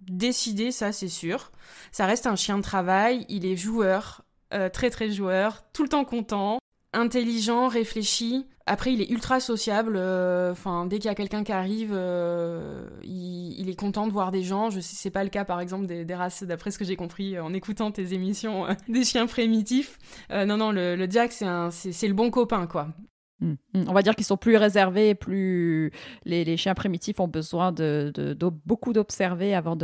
[0.00, 1.50] décidé, ça c'est sûr.
[1.92, 4.22] Ça reste un chien de travail, il est joueur,
[4.54, 6.58] euh, très très joueur, tout le temps content,
[6.92, 8.46] intelligent, réfléchi.
[8.66, 9.94] Après, il est ultra sociable.
[9.96, 11.98] Euh, enfin, dès qu'il y a quelqu'un qui arrive,
[13.02, 14.68] il, est content de voir des gens.
[14.68, 17.38] Je sais, c'est pas le cas, par exemple, des, races, d'après ce que j'ai compris
[17.38, 19.98] en écoutant tes émissions, des chiens primitifs.
[20.30, 22.88] non, non, le, Jack, c'est le bon copain, quoi.
[23.40, 23.52] Mm.
[23.74, 23.84] Mm.
[23.88, 25.92] On va dire qu'ils sont plus réservés, plus
[26.24, 28.12] les, chiens primitifs ont besoin de,
[28.66, 29.78] beaucoup d'observer avant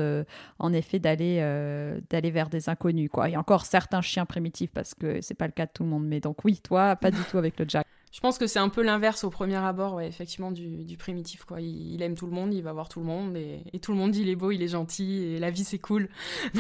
[0.59, 3.11] en effet, d'aller euh, d'aller vers des inconnus.
[3.13, 3.29] Quoi.
[3.29, 5.85] Il y a encore certains chiens primitifs parce que c'est pas le cas de tout
[5.85, 6.07] le monde.
[6.07, 7.87] Mais donc oui, toi, pas du tout avec le Jack.
[8.15, 11.43] Je pense que c'est un peu l'inverse au premier abord, ouais, effectivement, du, primitif.
[11.45, 11.61] Quoi.
[11.61, 14.13] Il, aime tout le monde, il va voir tout le monde, et, tout le monde
[14.13, 16.09] dit il est beau, il est gentil, et la vie c'est cool.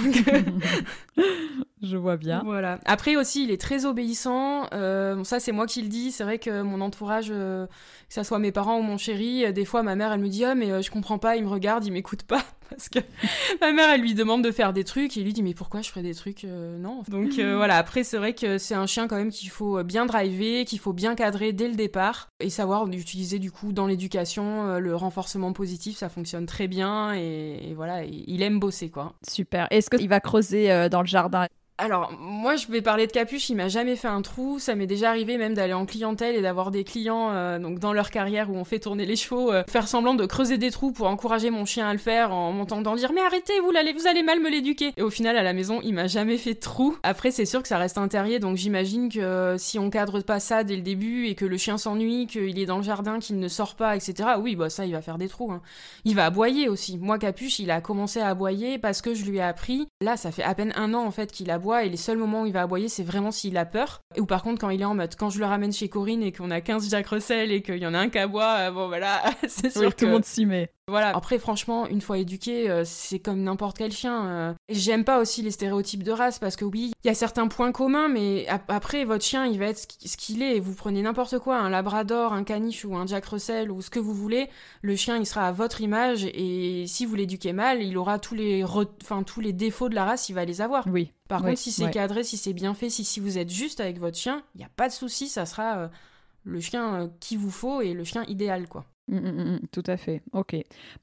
[1.80, 2.42] Je vois bien.
[2.44, 2.80] Voilà.
[2.86, 4.66] Après aussi, il est très obéissant.
[4.72, 6.10] Euh, ça, c'est moi qui le dis.
[6.10, 9.52] C'est vrai que mon entourage, euh, que ça soit mes parents ou mon chéri, euh,
[9.52, 11.84] des fois, ma mère, elle me dit ah mais je comprends pas, il me regarde,
[11.84, 12.42] il m'écoute pas
[12.76, 12.98] parce que
[13.60, 15.82] ma mère, elle lui demande de faire des trucs et il lui dit mais pourquoi
[15.82, 17.02] je ferais des trucs Non.
[17.08, 17.76] Donc voilà.
[17.76, 20.92] Après, c'est vrai que c'est un chien quand même qu'il faut bien driver, qu'il faut
[20.92, 25.96] bien cadrer dès le départ et savoir utiliser du coup dans l'éducation le renforcement positif.
[25.96, 29.14] Ça fonctionne très bien et, voilà, il aime bosser quoi.
[29.28, 29.66] Super.
[29.70, 31.46] Est-ce qu'il va creuser dans le jardin?
[31.76, 34.60] Alors, moi, je vais parler de Capuche, il m'a jamais fait un trou.
[34.60, 37.92] Ça m'est déjà arrivé même d'aller en clientèle et d'avoir des clients euh, donc dans
[37.92, 40.92] leur carrière où on fait tourner les chevaux, euh, faire semblant de creuser des trous
[40.92, 44.06] pour encourager mon chien à le faire en m'entendant dire Mais arrêtez, vous allez, vous
[44.06, 44.92] allez mal me l'éduquer.
[44.96, 46.96] Et au final, à la maison, il m'a jamais fait de trou.
[47.02, 50.20] Après, c'est sûr que ça reste un terrier, donc j'imagine que euh, si on cadre
[50.20, 53.18] pas ça dès le début et que le chien s'ennuie, qu'il est dans le jardin,
[53.18, 55.50] qu'il ne sort pas, etc., oui, bah ça, il va faire des trous.
[55.50, 55.60] Hein.
[56.04, 56.98] Il va aboyer aussi.
[56.98, 59.88] Moi, Capuche, il a commencé à aboyer parce que je lui ai appris.
[60.00, 62.44] Là, ça fait à peine un an en fait qu'il aboie et les seuls moments
[62.44, 64.03] il va aboyer, c'est vraiment s'il a peur.
[64.18, 66.31] Ou par contre, quand il est en mode, quand je le ramène chez Corinne et
[66.31, 68.88] qu'on a 15 Jack Russell et qu'il y en a un qui aboie, euh, bon
[68.88, 70.00] voilà, c'est sûr que...
[70.00, 70.70] tout le monde s'y met.
[70.87, 71.16] Voilà.
[71.16, 74.27] Après, franchement, une fois éduqué, euh, c'est comme n'importe quel chien.
[74.27, 74.55] Euh.
[74.68, 77.73] J'aime pas aussi les stéréotypes de race parce que oui, il y a certains points
[77.73, 80.61] communs, mais après, votre chien, il va être ce qu'il est.
[80.61, 83.99] Vous prenez n'importe quoi, un labrador, un caniche ou un Jack Russell ou ce que
[83.99, 84.51] vous voulez,
[84.83, 88.35] le chien, il sera à votre image et si vous l'éduquez mal, il aura tous
[88.35, 90.87] les, enfin, tous les défauts de la race, il va les avoir.
[90.88, 91.12] Oui.
[91.29, 93.99] Par contre, si c'est cadré, si c'est bien fait, si, si vous êtes juste avec
[93.99, 95.88] votre chien, il n'y a pas de souci, ça sera euh,
[96.44, 98.85] le chien qu'il vous faut et le chien idéal, quoi.
[99.06, 100.22] Mmh, mmh, mmh, tout à fait.
[100.32, 100.56] Ok.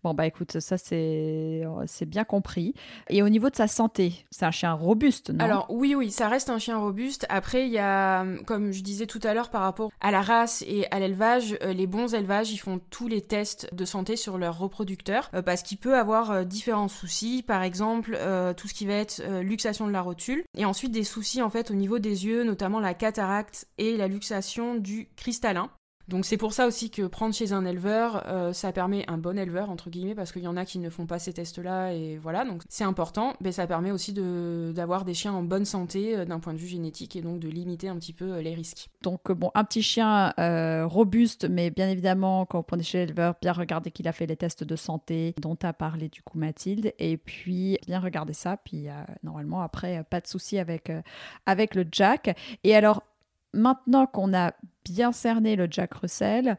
[0.03, 2.73] Bon, bah écoute, ça c'est c'est bien compris.
[3.09, 5.45] Et au niveau de sa santé, c'est un chien robuste, non?
[5.45, 7.27] Alors oui, oui, ça reste un chien robuste.
[7.29, 10.63] Après, il y a, comme je disais tout à l'heure, par rapport à la race
[10.67, 14.39] et à l'élevage, euh, les bons élevages, ils font tous les tests de santé sur
[14.39, 17.43] leurs reproducteurs euh, parce qu'il peut avoir euh, différents soucis.
[17.43, 18.17] Par exemple,
[18.57, 20.43] tout ce qui va être luxation de la rotule.
[20.57, 24.07] Et ensuite, des soucis en fait au niveau des yeux, notamment la cataracte et la
[24.07, 25.69] luxation du cristallin.
[26.11, 29.39] Donc c'est pour ça aussi que prendre chez un éleveur, euh, ça permet un bon
[29.39, 32.17] éleveur entre guillemets parce qu'il y en a qui ne font pas ces tests-là et
[32.17, 33.33] voilà donc c'est important.
[33.39, 36.67] Mais ça permet aussi d'avoir des chiens en bonne santé euh, d'un point de vue
[36.67, 38.89] génétique et donc de limiter un petit peu euh, les risques.
[39.03, 40.33] Donc bon un petit chien
[40.85, 44.35] robuste mais bien évidemment quand vous prenez chez l'éleveur bien regarder qu'il a fait les
[44.35, 48.87] tests de santé dont a parlé du coup Mathilde et puis bien regarder ça puis
[49.23, 50.91] normalement après pas de souci avec
[51.45, 52.35] avec le Jack.
[52.63, 53.01] Et alors
[53.53, 54.53] maintenant qu'on a
[54.85, 56.57] bien cerné le Jack Russell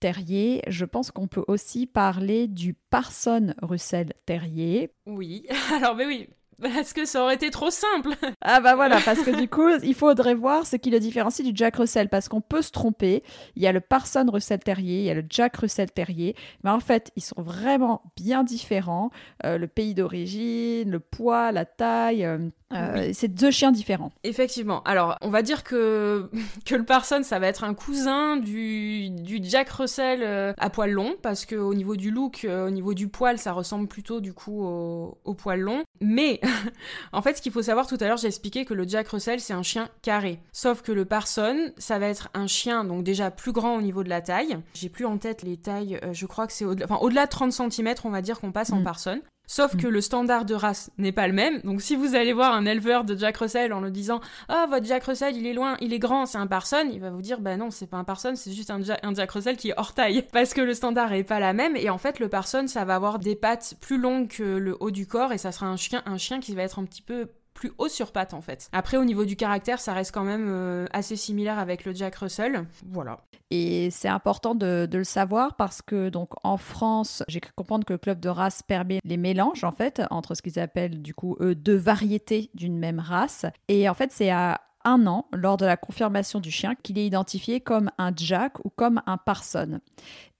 [0.00, 4.92] Terrier, je pense qu'on peut aussi parler du Parson Russell Terrier.
[5.06, 6.28] Oui, alors mais oui,
[6.62, 8.10] parce que ça aurait été trop simple.
[8.40, 11.52] Ah bah voilà, parce que du coup, il faudrait voir ce qui le différencie du
[11.54, 13.22] Jack Russell, parce qu'on peut se tromper.
[13.56, 16.70] Il y a le Parson Russell Terrier, il y a le Jack Russell Terrier, mais
[16.70, 19.10] en fait, ils sont vraiment bien différents.
[19.44, 22.24] Euh, le pays d'origine, le poids, la taille.
[22.24, 22.38] Euh,
[22.72, 24.10] euh, c'est deux chiens différents.
[24.24, 24.82] Effectivement.
[24.84, 26.30] Alors, on va dire que,
[26.64, 31.14] que le Parson, ça va être un cousin du, du Jack Russell à poil long,
[31.22, 35.18] parce qu'au niveau du look, au niveau du poil, ça ressemble plutôt du coup au,
[35.24, 35.84] au poil long.
[36.00, 36.40] Mais
[37.12, 39.40] en fait, ce qu'il faut savoir tout à l'heure, j'ai expliqué que le Jack Russell,
[39.40, 40.40] c'est un chien carré.
[40.52, 44.04] Sauf que le Parson, ça va être un chien donc déjà plus grand au niveau
[44.04, 44.58] de la taille.
[44.74, 47.28] J'ai plus en tête les tailles, euh, je crois que c'est au-delà enfin, au de
[47.28, 48.84] 30 cm, on va dire qu'on passe en mm.
[48.84, 49.20] Parson.
[49.46, 49.76] Sauf mm.
[49.78, 51.60] que le standard de race n'est pas le même.
[51.62, 54.86] Donc si vous allez voir un éleveur de Jack Russell en le disant "Ah, votre
[54.86, 57.40] Jack Russell, il est loin, il est grand, c'est un Parson", il va vous dire
[57.40, 59.94] "Bah non, c'est pas un Parson, c'est juste un, un, Jack Russell qui est hors
[59.94, 62.84] taille." Parce que le standard est pas la même et en fait le Parson, ça
[62.84, 65.76] va avoir des pattes plus longues que le haut du corps et ça sera un
[65.76, 68.68] chien un chien qui va être un petit peu plus haut sur pattes en fait.
[68.72, 72.14] Après au niveau du caractère, ça reste quand même euh, assez similaire avec le Jack
[72.16, 72.66] Russell.
[72.86, 73.18] Voilà.
[73.50, 77.92] Et c'est important de, le savoir parce que donc en France, j'ai cru comprendre que
[77.92, 81.36] le club de race permet les mélanges en fait entre ce qu'ils appellent du coup
[81.40, 83.46] deux variétés d'une même race.
[83.68, 87.06] Et en fait, c'est à un an, lors de la confirmation du chien, qu'il est
[87.06, 89.80] identifié comme un Jack ou comme un Parson.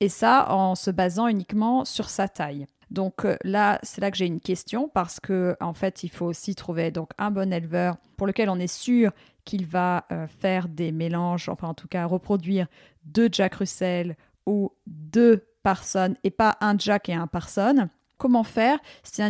[0.00, 2.66] Et ça en se basant uniquement sur sa taille.
[2.90, 6.26] Donc euh, là, c'est là que j'ai une question parce que en fait, il faut
[6.26, 9.12] aussi trouver donc un bon éleveur pour lequel on est sûr
[9.44, 12.66] qu'il va euh, faire des mélanges, enfin en tout cas reproduire
[13.04, 17.88] deux Jack Russell ou deux Parson et pas un Jack et un Parson.
[18.18, 19.20] Comment faire si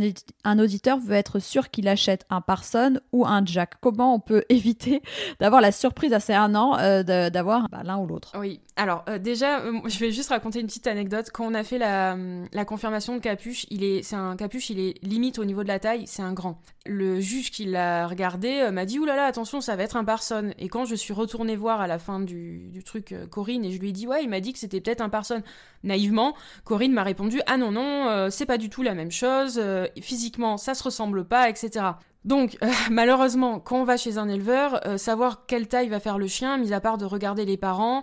[0.45, 3.75] un, auditeur veut être sûr qu'il achète un Parson ou un Jack?
[3.81, 5.03] Comment on peut éviter
[5.41, 8.33] d'avoir la surprise assez un an euh, d'avoir bah, l'un ou l'autre?
[8.39, 11.31] Oui, alors euh, déjà, euh, je vais juste raconter une petite anecdote.
[11.33, 15.03] Quand on a fait la, confirmation de capuche, il est, c'est un capuche, il est
[15.03, 16.61] limite au niveau de la taille, c'est un grand.
[16.85, 20.53] Le juge qui l'a regardé m'a dit oulala, attention, ça va être un Parson.
[20.59, 23.81] Et quand je suis retournée voir à la fin du, du truc Corinne et je
[23.81, 25.43] lui ai dit ouais, il m'a dit que c'était peut-être un Parson.
[25.83, 29.87] Naïvement, Corinne m'a répondu ah non non, c'est pas du tout la même chose, euh,
[30.01, 31.85] physiquement ça se ressemble pas, etc.
[32.25, 36.19] Donc, euh, malheureusement, quand on va chez un éleveur, euh, savoir quelle taille va faire
[36.19, 38.03] le chien, mis à part de regarder les parents,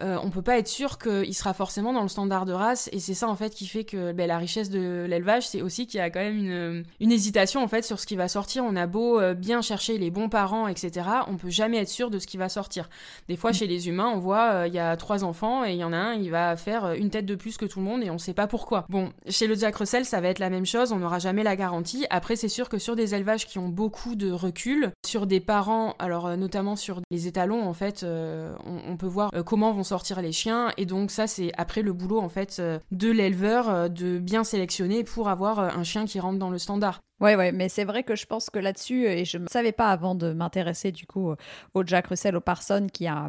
[0.00, 2.88] euh, on peut pas être sûr qu'il sera forcément dans le standard de race.
[2.92, 5.86] Et c'est ça en fait qui fait que ben, la richesse de l'élevage, c'est aussi
[5.86, 8.64] qu'il y a quand même une, une, hésitation en fait sur ce qui va sortir.
[8.64, 11.06] On a beau euh, bien chercher les bons parents, etc.
[11.28, 12.88] On peut jamais être sûr de ce qui va sortir.
[13.28, 15.78] Des fois, chez les humains, on voit euh, il y a trois enfants et il
[15.78, 18.02] y en a un, il va faire une tête de plus que tout le monde
[18.02, 18.86] et on sait pas pourquoi.
[18.88, 20.92] Bon, chez le Jack Russell, ça va être la même chose.
[20.92, 22.06] On n'aura jamais la garantie.
[22.10, 25.94] Après, c'est sûr que sur des élevages qui ont beaucoup de recul, sur des parents,
[25.98, 28.52] alors notamment sur les étalons, en fait, on,
[28.88, 30.72] on, peut voir comment vont sortir les chiens.
[30.76, 34.44] Et donc ça, c'est après le boulot en fait euh, de l'éleveur euh, de bien
[34.44, 37.00] sélectionner pour avoir euh, un chien qui rentre dans le standard.
[37.20, 39.90] Ouais, ouais, mais c'est vrai que je pense que là-dessus, et je ne savais pas
[39.90, 41.32] avant de m'intéresser du coup
[41.74, 43.28] au Jack Russell, au Parson, qui a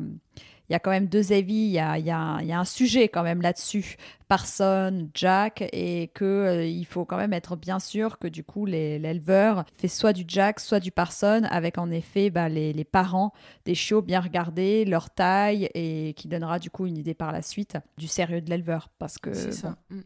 [0.69, 2.65] il y a quand même deux avis, il y a, y, a, y a, un
[2.65, 3.97] sujet quand même là-dessus,
[4.27, 8.65] Parson, Jack, et qu'il euh, il faut quand même être bien sûr que du coup
[8.65, 13.33] l'éleveur fait soit du Jack, soit du Parson, avec en effet bah, les, les, parents
[13.65, 17.41] des chiots bien regardés, leur taille, et qui donnera du coup une idée par la
[17.41, 18.89] suite du sérieux de l'éleveur.
[18.99, 19.33] Parce que.
[19.33, 19.75] C'est ça.
[19.89, 19.99] Mm.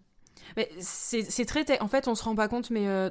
[0.79, 1.79] C'est très.
[1.81, 3.09] En fait, on se rend pas compte, mais euh,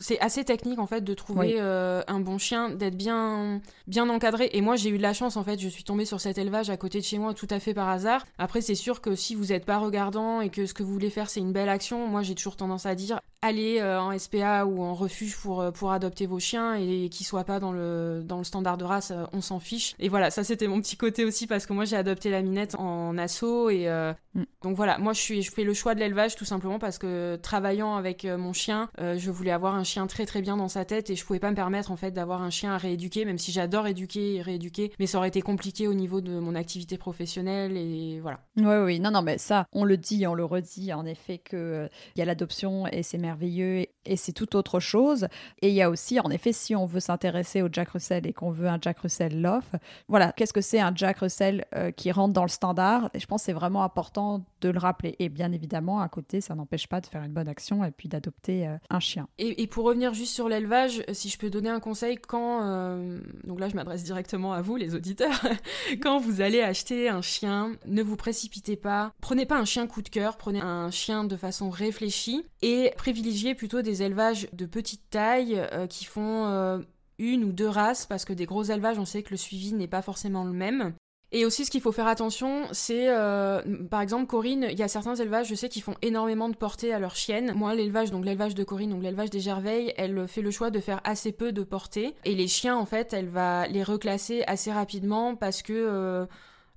[0.00, 4.50] c'est assez technique en fait de trouver euh, un bon chien, d'être bien bien encadré.
[4.52, 6.70] Et moi j'ai eu de la chance en fait, je suis tombée sur cet élevage
[6.70, 8.24] à côté de chez moi tout à fait par hasard.
[8.38, 11.10] Après c'est sûr que si vous n'êtes pas regardant et que ce que vous voulez
[11.10, 14.64] faire c'est une belle action, moi j'ai toujours tendance à dire allez euh, en SPA
[14.64, 18.22] ou en refuge pour, euh, pour adopter vos chiens et qu'ils soient pas dans le,
[18.24, 19.94] dans le standard de race, on s'en fiche.
[19.98, 22.74] Et voilà, ça c'était mon petit côté aussi parce que moi j'ai adopté la minette
[22.76, 23.86] en assaut et
[24.34, 24.44] mm.
[24.62, 27.36] donc voilà, moi je, suis, je fais le choix de l'élevage tout simplement parce que
[27.36, 31.10] travaillant avec mon chien, je voulais avoir un chien très très bien dans sa tête
[31.10, 33.52] et je pouvais pas me permettre en fait d'avoir un chien à rééduquer, même si
[33.52, 37.76] j'adore éduquer et rééduquer, mais ça aurait été compliqué au niveau de mon activité professionnelle
[37.76, 38.40] et voilà.
[38.56, 41.58] Oui, oui, non, non, mais ça, on le dit, on le redit, en effet, qu'il
[41.58, 45.28] euh, il y a l'adoption et c'est merveilleux et c'est tout autre chose.
[45.62, 48.32] Et il y a aussi, en effet, si on veut s'intéresser au Jack Russell et
[48.32, 49.64] qu'on veut un Jack Russell Love,
[50.08, 53.10] voilà, qu'est-ce que c'est un Jack Russell euh, qui rentre dans le standard?
[53.14, 55.16] Et je pense que c'est vraiment important de le rappeler.
[55.18, 58.08] Et bien évidemment, à côté, ça n'empêche pas de faire une bonne action et puis
[58.08, 59.28] d'adopter euh, un chien.
[59.38, 63.60] Et, pour revenir juste sur l'élevage, si je peux donner un conseil, quand, euh, donc
[63.60, 65.44] là je m'adresse directement à vous les auditeurs,
[66.02, 70.02] quand vous allez acheter un chien, ne vous précipitez pas, prenez pas un chien coup
[70.02, 75.02] de cœur, prenez un chien de façon réfléchie et privilégiez plutôt des élevages de petite
[75.10, 76.78] taille euh, qui font euh,
[77.18, 79.88] une ou deux races parce que des gros élevages, on sait que le suivi n'est
[79.88, 80.94] pas forcément le même.
[81.36, 84.88] Et aussi, ce qu'il faut faire attention, c'est, euh, par exemple, Corinne, il y a
[84.88, 87.52] certains élevages, je sais, qui font énormément de portée à leurs chiennes.
[87.56, 90.78] Moi, l'élevage, donc l'élevage de Corinne, donc l'élevage des Gerveilles, elle fait le choix de
[90.78, 92.14] faire assez peu de portée.
[92.24, 95.72] Et les chiens, en fait, elle va les reclasser assez rapidement parce que...
[95.72, 96.26] Euh,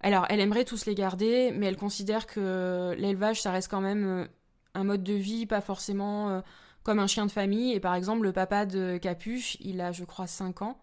[0.01, 4.05] alors, elle aimerait tous les garder, mais elle considère que l'élevage, ça reste quand même
[4.07, 4.25] euh,
[4.73, 6.41] un mode de vie, pas forcément
[6.81, 7.73] comme un chien de famille.
[7.73, 10.79] Et par exemple, le papa de Capuche, il a, je crois, 5 ans.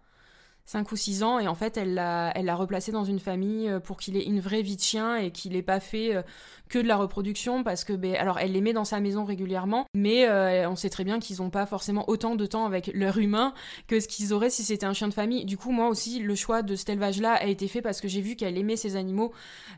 [0.67, 3.69] 5 ou 6 ans et en fait elle l'a elle l'a replacé dans une famille
[3.69, 6.23] euh, pour qu'il ait une vraie vie de chien et qu'il ait pas fait euh,
[6.75, 9.87] que de la reproduction parce que ben alors elle les met dans sa maison régulièrement
[9.95, 13.19] mais euh, on sait très bien qu'ils ont pas forcément autant de temps avec leur
[13.19, 13.55] humain
[13.87, 15.45] que ce qu'ils auraient si c'était un chien de famille.
[15.45, 18.09] Du coup moi aussi le choix de cet élevage là a été fait parce que
[18.09, 19.33] j'ai vu qu'elle aimait ses animaux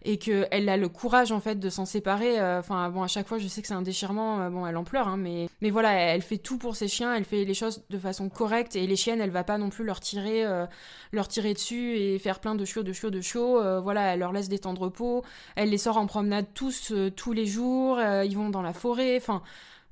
[0.06, 3.28] et que elle a le courage en fait de s'en séparer enfin bon à chaque
[3.28, 5.92] fois je sais que c'est un déchirement bon elle en pleure hein, mais mais voilà
[5.92, 8.96] elle fait tout pour ses chiens, elle fait les choses de façon correcte et les
[8.96, 10.46] chiennes elle va pas non plus leur tirer
[11.12, 13.61] leur tirer dessus et faire plein de chiots, de chiots, de chiots.
[13.61, 15.24] Euh, voilà, elle leur laisse des temps de repos.
[15.56, 17.99] Elle les sort en promenade tous, euh, tous les jours.
[17.99, 19.16] Euh, ils vont dans la forêt.
[19.16, 19.42] Enfin,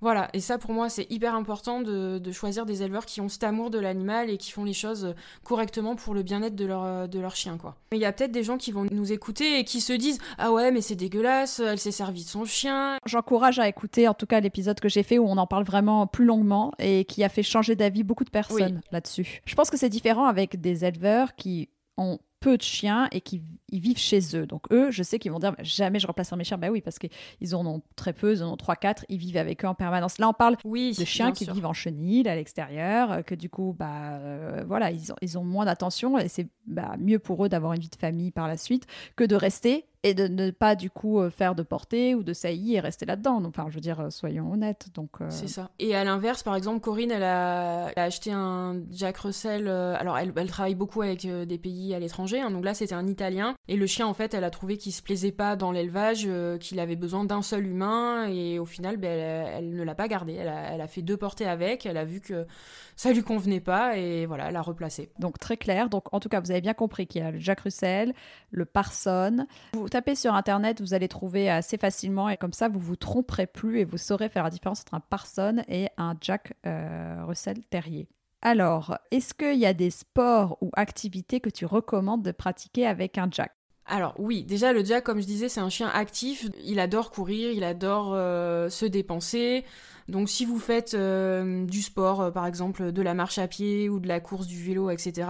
[0.01, 3.43] voilà, et ça pour moi c'est hyper important de, choisir des éleveurs qui ont cet
[3.45, 7.19] amour de l'animal et qui font les choses correctement pour le bien-être de leur, de
[7.19, 7.77] leur chien quoi.
[7.93, 10.53] Il y a peut-être des gens qui vont nous écouter et qui se disent ah
[10.53, 12.99] ouais mais c'est dégueulasse, elle s'est servie de son chien.
[13.07, 16.07] J'encourage à écouter en tout cas l'épisode que j'ai fait où on en parle vraiment
[16.07, 19.41] plus longuement et qui a fait changer d'avis beaucoup de personnes là-dessus.
[19.47, 23.41] Je pense que c'est différent avec des éleveurs qui ont peu de chiens et qui
[23.71, 24.47] ils vivent chez eux.
[24.47, 26.59] Donc eux, je sais qu'ils vont dire jamais je remplacerai mes chiens.
[26.59, 29.65] Bah oui, parce qu'ils en ont très peu, ils en ont 3-4, ils vivent avec
[29.65, 30.19] eux en permanence.
[30.19, 33.49] Là, on parle oui, de chiens qui vivent en chenille à l'extérieur, euh, que du
[33.49, 37.47] coup, bah euh, voilà, ils ont, ils ont moins d'attention et c'est bah, mieux pour
[37.47, 40.51] eux d'avoir une vie de famille par la suite que de rester et de ne
[40.51, 43.41] pas du coup euh, faire de portée ou de saillie et rester là-dedans.
[43.41, 44.89] Donc, enfin, je veux dire, euh, soyons honnêtes.
[44.95, 45.71] Donc, euh, C'est ça.
[45.79, 49.67] Et à l'inverse, par exemple, Corinne, elle a, elle a acheté un Jack Russell.
[49.67, 52.41] euh, alors, elle, elle travaille beaucoup avec euh, des pays à l'étranger.
[52.41, 53.55] hein, donc là, c'était un Italien.
[53.67, 56.29] Et le chien, en fait, elle a trouvé qu'il se plaisait pas dans l'élevage,
[56.61, 58.27] qu'il avait besoin d'un seul humain.
[58.29, 60.35] Et au final, ben, elle, elle ne l'a pas gardé.
[60.35, 61.87] Elle a, elle a fait deux portées avec.
[61.87, 62.47] Elle a vu que
[62.95, 63.97] ça lui convenait pas.
[63.97, 65.11] Et voilà, elle a replacé.
[65.19, 65.89] donc très clair.
[65.89, 68.13] Donc, en tout cas, vous avez bien compris qu'il y a le Jack Russell,
[68.51, 69.47] le Parson.
[69.73, 73.47] Vous tapez sur Internet, vous allez trouver assez facilement et comme ça, vous vous tromperez
[73.47, 77.63] plus et vous saurez faire la différence entre un Parson et un Jack euh, Russell
[77.71, 78.09] Terrier.
[78.43, 83.19] Alors, est-ce qu'il y a des sports ou activités que tu recommandes de pratiquer avec
[83.19, 83.53] un Jack?
[83.87, 86.49] Alors oui, déjà le Jack, comme je disais, c'est un chien actif.
[86.65, 89.65] Il adore courir, il adore euh, se dépenser.
[90.09, 93.89] Donc si vous faites euh, du sport, euh, par exemple de la marche à pied
[93.89, 95.29] ou de la course du vélo, etc.,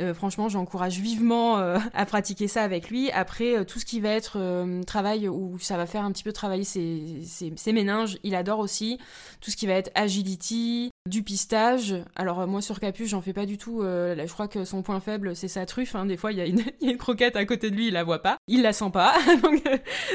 [0.00, 1.56] euh, franchement, j'encourage vivement
[1.94, 3.10] à pratiquer ça avec lui.
[3.12, 4.38] Après, tout ce qui va être
[4.84, 8.58] travail où ça va faire un petit peu travailler ses, ses, ses méninges, il adore
[8.58, 8.98] aussi.
[9.40, 11.94] Tout ce qui va être agility, du pistage.
[12.16, 13.82] Alors moi sur Capuche, j'en fais pas du tout.
[13.82, 15.94] là, je crois que son point faible, c'est sa truffe.
[15.94, 16.06] hein.
[16.06, 18.36] Des fois, il y, a une- croquette à côté de lui, il la voit pas.
[18.48, 19.14] Il la sent pas.
[19.42, 19.62] donc,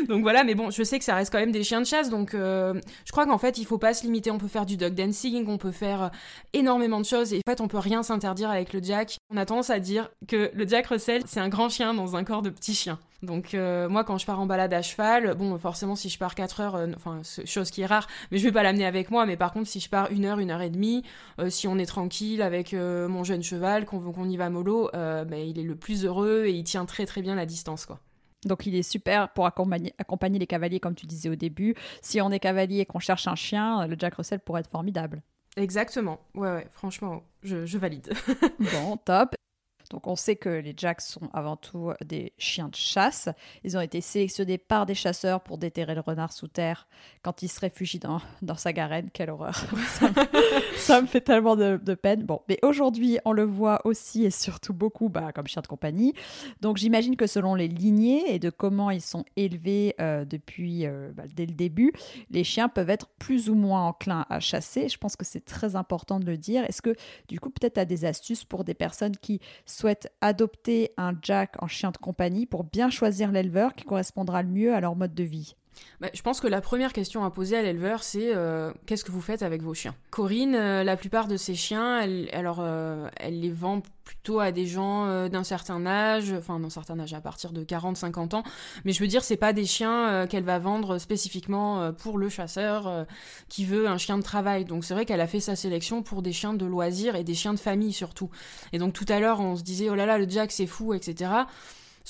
[0.09, 2.09] donc voilà, mais bon, je sais que ça reste quand même des chiens de chasse.
[2.09, 4.31] Donc je crois qu'en fait, il faut pas limiter.
[4.31, 6.09] On peut faire du dog dancing, on peut faire euh,
[6.53, 7.33] énormément de choses.
[7.33, 9.17] Et en fait, on peut rien s'interdire avec le Jack.
[9.31, 12.23] On a tendance à dire que le Jack Russell, c'est un grand chien dans un
[12.23, 12.99] corps de petit chien.
[13.21, 16.35] Donc euh, moi, quand je pars en balade à cheval, bon, forcément, si je pars
[16.35, 19.25] 4 heures, euh, enfin, chose qui est rare, mais je vais pas l'amener avec moi.
[19.25, 21.03] Mais par contre, si je pars une heure, une heure et demie,
[21.49, 25.59] si on est tranquille avec mon jeune cheval, qu'on qu'on y va mollo, ben, il
[25.59, 27.99] est le plus heureux et il tient très très bien la distance, quoi.
[28.45, 31.75] Donc il est super pour accompagner, accompagner les cavaliers, comme tu disais au début.
[32.01, 35.21] Si on est cavalier et qu'on cherche un chien, le Jack Russell pourrait être formidable.
[35.57, 36.19] Exactement.
[36.35, 38.13] Ouais, ouais, franchement, je, je valide.
[38.59, 39.35] Bon, top.
[39.89, 43.29] Donc on sait que les Jacks sont avant tout des chiens de chasse.
[43.63, 46.87] Ils ont été sélectionnés par des chasseurs pour déterrer le renard sous terre
[47.23, 49.09] quand il se réfugie dans, dans sa garenne.
[49.11, 49.55] Quelle horreur.
[50.75, 52.23] ça, me, fait tellement de, de peine.
[52.23, 56.13] Bon, mais aujourd'hui on le voit aussi et surtout beaucoup bah, comme chien de compagnie.
[56.61, 61.11] Donc j'imagine que selon les lignées et de comment ils sont élevés euh, depuis euh,
[61.13, 61.93] bah, dès le début,
[62.29, 64.87] les chiens peuvent être plus ou moins enclins à chasser.
[64.87, 66.63] Je pense que c'est très important de le dire.
[66.65, 66.95] Est-ce que
[67.27, 69.39] du coup peut-être tu as des astuces pour des personnes qui
[69.79, 74.49] souhaitent adopter un jack en chien de compagnie pour bien choisir l'éleveur qui correspondra le
[74.49, 75.55] mieux à leur mode de vie
[75.99, 79.11] Bah, je pense que la première question à poser à l'éleveur, c'est euh, qu'est-ce que
[79.11, 79.95] vous faites avec vos chiens?
[80.11, 84.51] Corinne, euh, la plupart de ses chiens, elle, alors, euh, elle les vend plutôt à
[84.51, 88.43] des gens d'un certain âge, enfin d'un certain âge à partir de 40-50 ans,
[88.83, 93.05] mais je veux dire, c'est pas des chiens qu'elle va vendre spécifiquement pour le chasseur
[93.49, 94.65] qui veut un chien de travail.
[94.65, 97.35] Donc c'est vrai qu'elle a fait sa sélection pour des chiens de loisirs et des
[97.35, 98.31] chiens de famille surtout.
[98.73, 100.95] Et donc tout à l'heure, on se disait, oh là là, le Jack c'est fou,
[100.95, 101.29] etc.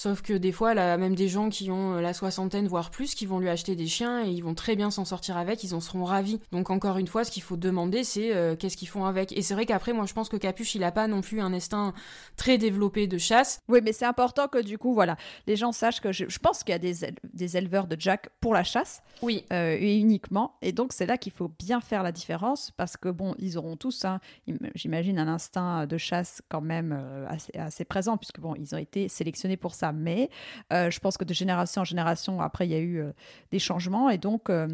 [0.01, 3.15] Sauf que des fois, a même des gens qui ont euh, la soixantaine, voire plus,
[3.15, 5.75] qui vont lui acheter des chiens et ils vont très bien s'en sortir avec, ils
[5.75, 6.39] en seront ravis.
[6.53, 9.33] Donc encore une fois, ce qu'il faut demander, c'est euh, qu'est-ce qu'ils font avec.
[9.37, 11.51] Et c'est vrai qu'après, moi, je pense que Capuche, il a pas non plus un
[11.51, 11.93] instinct
[12.37, 13.61] très développé de chasse.
[13.67, 16.63] Oui, mais c'est important que du coup, voilà, les gens sachent que je, je pense
[16.63, 19.97] qu'il y a des, éle- des éleveurs de jack pour la chasse Oui, euh, et
[19.97, 20.55] uniquement.
[20.61, 23.75] Et donc, c'est là qu'il faut bien faire la différence parce que, bon, ils auront
[23.75, 28.55] tous, hein, im- j'imagine, un instinct de chasse quand même assez, assez présent puisque, bon,
[28.55, 29.88] ils ont été sélectionnés pour ça.
[29.91, 30.29] Mais
[30.73, 33.11] euh, je pense que de génération en génération, après, il y a eu euh,
[33.51, 34.49] des changements et donc.
[34.49, 34.67] euh,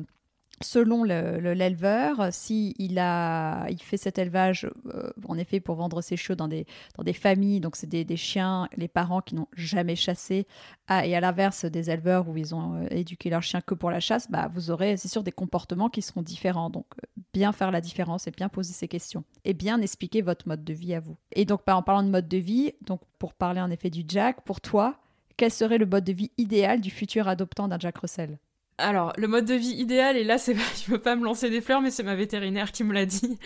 [0.61, 5.75] Selon le- le- l'éleveur, si il a, il fait cet élevage euh, en effet pour
[5.75, 9.35] vendre ses chiots dans des, dans des familles, donc c'est des, chiens, les parents qui
[9.35, 10.47] n'ont jamais chassé,
[10.87, 13.91] ah, et à l'inverse des éleveurs où ils ont euh, éduqué leurs chiens que pour
[13.91, 16.69] la chasse, bah, vous aurez, c'est sûr, des comportements qui seront différents.
[16.69, 20.47] Donc, euh, bien faire la différence et bien poser ces questions et bien expliquer votre
[20.47, 21.17] mode de vie à vous.
[21.33, 24.39] Et donc, en parlant de mode de vie, donc pour parler en effet du Jack,
[24.45, 24.95] pour toi,
[25.37, 28.39] quel serait le mode de vie idéal du futur adoptant d'un Jack Russell?
[28.77, 30.53] Alors, le mode de vie idéal, et là, c'est,
[30.85, 33.37] je veux pas me lancer des fleurs, mais c'est ma vétérinaire qui me l'a dit.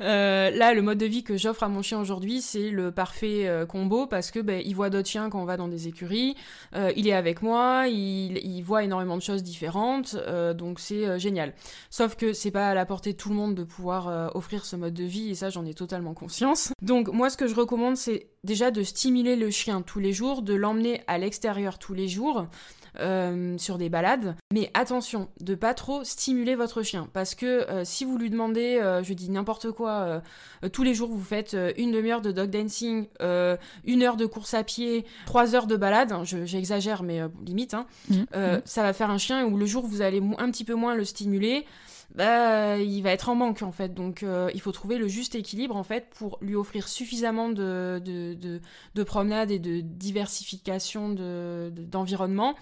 [0.00, 3.46] Euh, là, le mode de vie que j'offre à mon chien aujourd'hui, c'est le parfait
[3.46, 6.34] euh, combo parce que ben, il voit d'autres chiens quand on va dans des écuries,
[6.74, 10.16] euh, il est avec moi, il, il voit énormément de choses différentes,
[10.56, 11.54] donc c'est génial.
[11.90, 14.74] Sauf que c'est pas à la portée de tout le monde de pouvoir offrir ce
[14.74, 16.72] mode de vie, et ça, j'en ai totalement conscience.
[16.82, 20.42] Donc, moi, ce que je recommande, c'est déjà de stimuler le chien tous les jours,
[20.42, 22.48] de l'emmener à l'extérieur tous les jours
[22.98, 24.36] euh, sur des balades.
[24.52, 27.08] Mais attention, de pas trop stimuler votre chien.
[27.12, 30.22] Parce que euh, si vous lui demandez, euh, je dis n'importe quoi,
[30.72, 33.06] tous les jours vous faites une demi-heure de dog dancing,
[33.84, 37.74] une heure de course à pied, trois heures de balade, hein, je- j'exagère mais limite,
[37.74, 37.86] hein,
[38.34, 40.74] euh, ça va faire un chien où le jour où vous allez un petit peu
[40.74, 41.66] moins le stimuler,
[42.14, 43.94] bah, il va être en manque en fait.
[43.94, 48.60] Donc il faut trouver le juste équilibre en fait pour lui offrir suffisamment de, de,
[48.94, 51.10] de, promenade et de diversification
[51.70, 52.54] d'environnement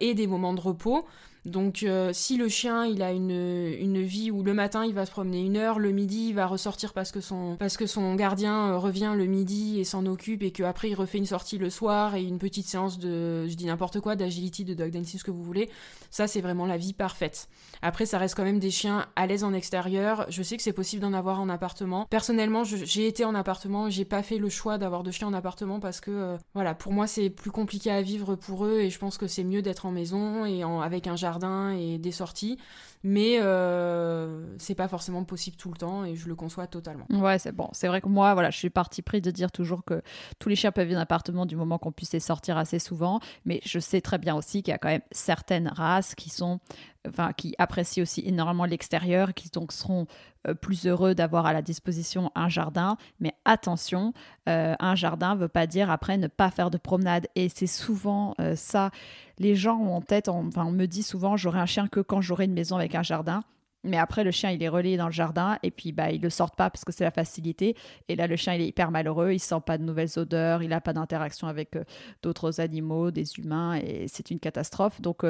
[0.00, 1.06] et des moments de repos
[1.44, 5.10] donc euh, si le chien il a une, vie où le matin il va se
[5.10, 8.70] promener une heure, le midi il va ressortir parce que son, parce que son gardien
[8.70, 12.14] euh, revient le midi et s'en occupe et qu'après il refait une sortie le soir
[12.14, 15.30] et une petite séance de, je dis n'importe quoi, d'agility, de dog dancing, ce que
[15.30, 15.68] vous voulez,
[16.10, 17.48] ça c'est vraiment la vie parfaite.
[17.82, 20.72] Après ça reste quand même des chiens à l'aise en extérieur, je sais que c'est
[20.72, 22.06] possible d'en avoir en appartement.
[22.08, 25.80] Personnellement j'ai été en appartement, j'ai pas fait le choix d'avoir de chiens en appartement
[25.80, 28.98] parce que euh, voilà, pour moi c'est plus compliqué à vivre pour eux et je
[28.98, 31.31] pense que c'est mieux d'être en maison et avec un jardin
[31.72, 32.58] et des sorties,
[33.02, 37.06] mais euh, c'est pas forcément possible tout le temps et je le conçois totalement.
[37.10, 37.68] Ouais, c'est bon.
[37.72, 40.02] C'est vrai que moi, voilà, je suis parti pris de dire toujours que
[40.38, 43.20] tous les chiens peuvent vivre en appartement du moment qu'on puisse les sortir assez souvent,
[43.44, 46.60] mais je sais très bien aussi qu'il y a quand même certaines races qui sont
[47.08, 50.06] enfin, qui apprécient aussi énormément l'extérieur, qui donc seront
[50.48, 52.96] euh, plus heureux d'avoir à la disposition un jardin.
[53.20, 54.12] Mais attention,
[54.48, 57.26] euh, un jardin ne veut pas dire après ne pas faire de promenade.
[57.34, 58.90] Et c'est souvent euh, ça.
[59.38, 62.20] Les gens ont en tête, enfin, on me dit souvent, j'aurai un chien que quand
[62.20, 63.42] j'aurai une maison avec un jardin.
[63.84, 66.22] Mais après, le chien, il est relayé dans le jardin et puis bah, il ne
[66.22, 67.74] le sort pas parce que c'est la facilité.
[68.08, 70.68] Et là, le chien, il est hyper malheureux, il sent pas de nouvelles odeurs, il
[70.68, 71.76] n'a pas d'interaction avec
[72.22, 75.00] d'autres animaux, des humains et c'est une catastrophe.
[75.00, 75.24] Donc,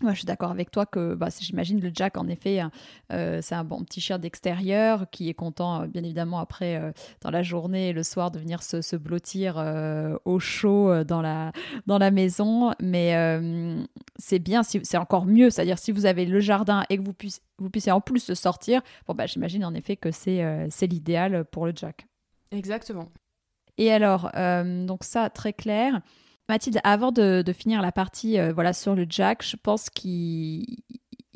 [0.00, 2.60] moi, je suis d'accord avec toi que bah, j'imagine le Jack, en effet,
[3.12, 6.92] euh, c'est un bon petit chien d'extérieur qui est content, euh, bien évidemment, après, euh,
[7.22, 9.56] dans la journée et le soir, de venir se, se blottir
[10.24, 11.52] au chaud dans la,
[11.86, 12.72] dans la maison.
[12.80, 13.40] Mais
[14.18, 15.48] c'est bien, c'est encore mieux.
[15.48, 18.82] C'est-à-dire, si vous avez le jardin et que vous puissiez, vous puissiez en plus sortir,
[19.06, 22.06] bon, bah, j'imagine en effet que c'est c'est l'idéal pour le Jack.
[22.50, 23.08] Exactement.
[23.78, 26.02] Et alors, donc ça, très clair.
[26.48, 30.64] Mathilde, avant de, finir la partie euh, voilà, sur le Jack, je pense qu'il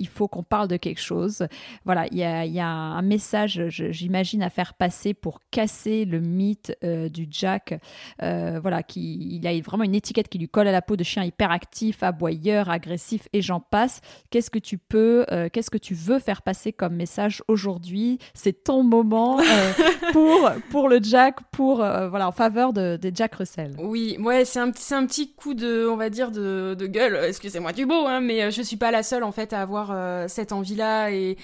[0.00, 1.46] il faut qu'on parle de quelque chose.
[1.84, 2.24] Voilà, il y
[2.60, 7.78] a, un message, j'imagine, à faire passer pour casser le mythe euh, du Jack.
[8.22, 11.04] Euh, voilà, qui, il a vraiment une étiquette qui lui colle à la peau de
[11.04, 14.00] chien hyperactif, aboyeur, agressif et j'en passe.
[14.30, 18.18] Qu'est-ce que tu peux, euh, qu'est-ce que tu veux faire passer comme message aujourd'hui?
[18.32, 19.38] C'est ton moment
[20.12, 23.74] pour, pour le Jack, pour, voilà, en faveur de, Jack Russell.
[23.78, 27.18] Oui, ouais, c'est un, un petit coup de, on va dire, de, de gueule.
[27.24, 30.26] Excusez-moi du beau, hein, mais je suis pas la seule en fait à avoir euh,
[30.28, 31.36] cette envie-là et,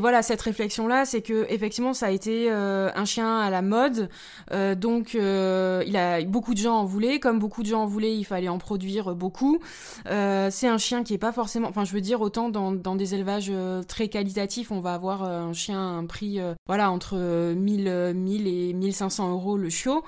[0.00, 4.08] voilà cette réflexion-là, c'est que effectivement ça a été euh, un chien à la mode,
[4.52, 8.16] euh, donc il a beaucoup de gens en voulaient, comme beaucoup de gens en voulaient,
[8.16, 9.60] il fallait en produire beaucoup.
[10.06, 13.52] c'est un chien qui est pas forcément, enfin je veux dire autant dans, des élevages
[13.86, 17.16] très qualitatifs, on va avoir un chien à un prix voilà entre
[17.54, 20.02] 1000 1000 et 1500 euros le chiot.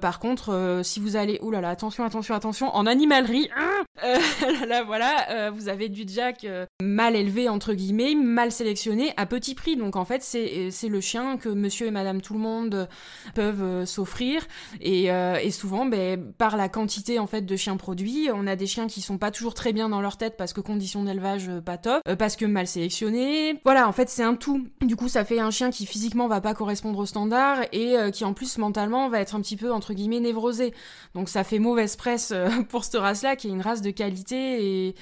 [0.00, 3.48] par contre, si vous allez, oulala, là là, attention, attention, attention, en animalerie,
[4.02, 6.46] là, là, voilà, vous avez du Jack
[6.82, 9.76] mal élevé entre guillemets, mal sélectionné à petit prix.
[9.76, 12.88] Donc en fait, c'est le chien que monsieur et madame tout le monde
[13.34, 14.46] peuvent euh, s'offrir.
[14.80, 18.56] Et, euh, et, souvent, ben, par la quantité en fait de chiens produits, on a
[18.56, 21.48] des chiens qui sont pas toujours très bien dans leur tête parce que conditions d'élevage
[21.48, 23.60] euh, pas top, parce que mal sélectionnés.
[23.64, 24.66] Voilà, en fait, c'est un tout.
[24.80, 28.24] Du coup, ça fait un chien qui physiquement va pas correspondre au standard et qui
[28.24, 30.72] en plus mentalement va être un petit peu entre guillemets névrosé.
[31.14, 32.32] Donc ça fait mauvaise presse
[32.68, 34.94] pour cette race-là qui est une race de qualité et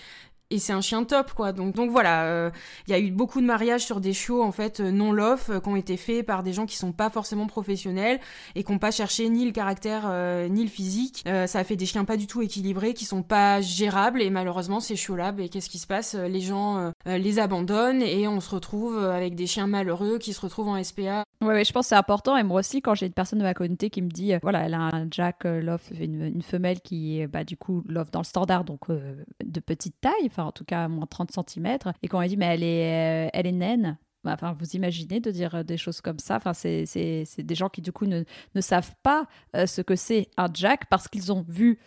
[0.50, 1.52] et c'est un chien top quoi.
[1.52, 2.50] Donc donc voilà euh,
[2.86, 5.50] il y a eu beaucoup de mariages sur des chiots en fait euh, non lof
[5.50, 8.20] euh, qui ont été faits par des gens qui sont pas forcément professionnels
[8.54, 10.10] et qui ont pas cherché ni le caractère
[10.50, 11.24] ni le physique.
[11.24, 14.22] Ça a fait des chiens pas du tout équilibrés qui sont pas gérables.
[14.22, 16.14] Et malheureusement c'est chiots là et qu'est-ce qui se passe?
[16.14, 20.68] Les gens les abandonnent et on se retrouve avec des chiens malheureux qui se retrouvent
[20.68, 23.12] en SPA ouais, ouais je pense que c'est important et moi aussi quand j'ai une
[23.12, 26.42] personne de ma communauté qui me dit voilà elle a un Jack Lof une, une
[26.42, 30.52] femelle qui bah du coup Lof dans le standard donc de petite taille enfin en
[30.52, 33.52] tout cas moins 30 cm, et qu'on m'a dit mais elle est, euh, elle est
[33.52, 33.98] naine.
[34.24, 36.36] Bah, enfin, vous imaginez de dire euh, des choses comme ça.
[36.36, 36.84] Enfin, c'est
[37.38, 38.24] des gens qui du coup ne,
[38.54, 41.78] ne savent pas euh, ce que c'est un jack parce qu'ils ont vu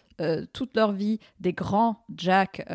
[0.53, 2.65] toute leur vie des grands jacks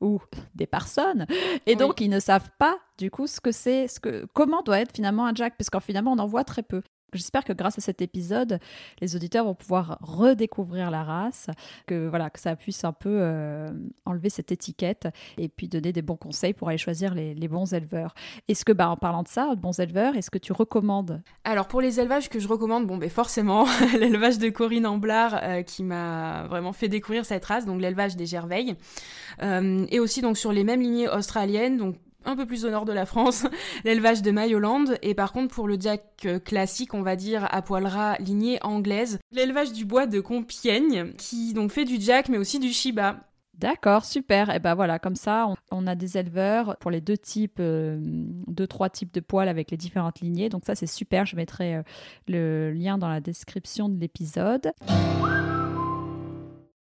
[0.00, 0.20] ou
[0.54, 1.26] des personnes
[1.66, 4.80] et donc ils ne savent pas du coup ce que c'est, ce que comment doit
[4.80, 6.82] être finalement un jack parce qu'en finalement on en voit très peu.
[7.16, 8.58] J'espère que grâce à cet épisode,
[9.00, 11.48] les auditeurs vont pouvoir redécouvrir la race,
[11.86, 13.68] que voilà, que ça puisse un peu euh,
[14.04, 15.08] enlever cette étiquette
[15.38, 18.14] et puis donner des bons conseils pour aller choisir les, bons éleveurs.
[18.48, 21.22] Est-ce que, bah, en parlant de ça, bons éleveurs, est-ce que tu recommandes?
[21.44, 23.66] Alors pour les élevages que je recommande, bon, ben forcément
[23.98, 28.26] l'élevage de Corinne Amblard euh, qui m'a vraiment fait découvrir cette race, donc l'élevage des
[28.26, 28.76] Gerveilles,
[29.42, 31.96] euh, et aussi donc sur les mêmes lignées australiennes, donc
[32.26, 33.46] un peu plus au nord de la France,
[33.84, 34.84] l'élevage de Mayoland.
[35.02, 38.58] Et par contre, pour le jack euh, classique, on va dire à poil ras, lignée
[38.62, 43.20] anglaise, l'élevage du bois de Compiègne, qui donc fait du jack mais aussi du Shiba.
[43.58, 44.54] D'accord, super.
[44.54, 48.66] Et ben voilà, comme ça, on, a des éleveurs pour les deux types, euh, deux
[48.66, 50.50] trois types de poils avec les différentes lignées.
[50.50, 51.24] Donc ça, c'est super.
[51.24, 51.82] Je mettrai euh,
[52.28, 54.72] le lien dans la description de l'épisode.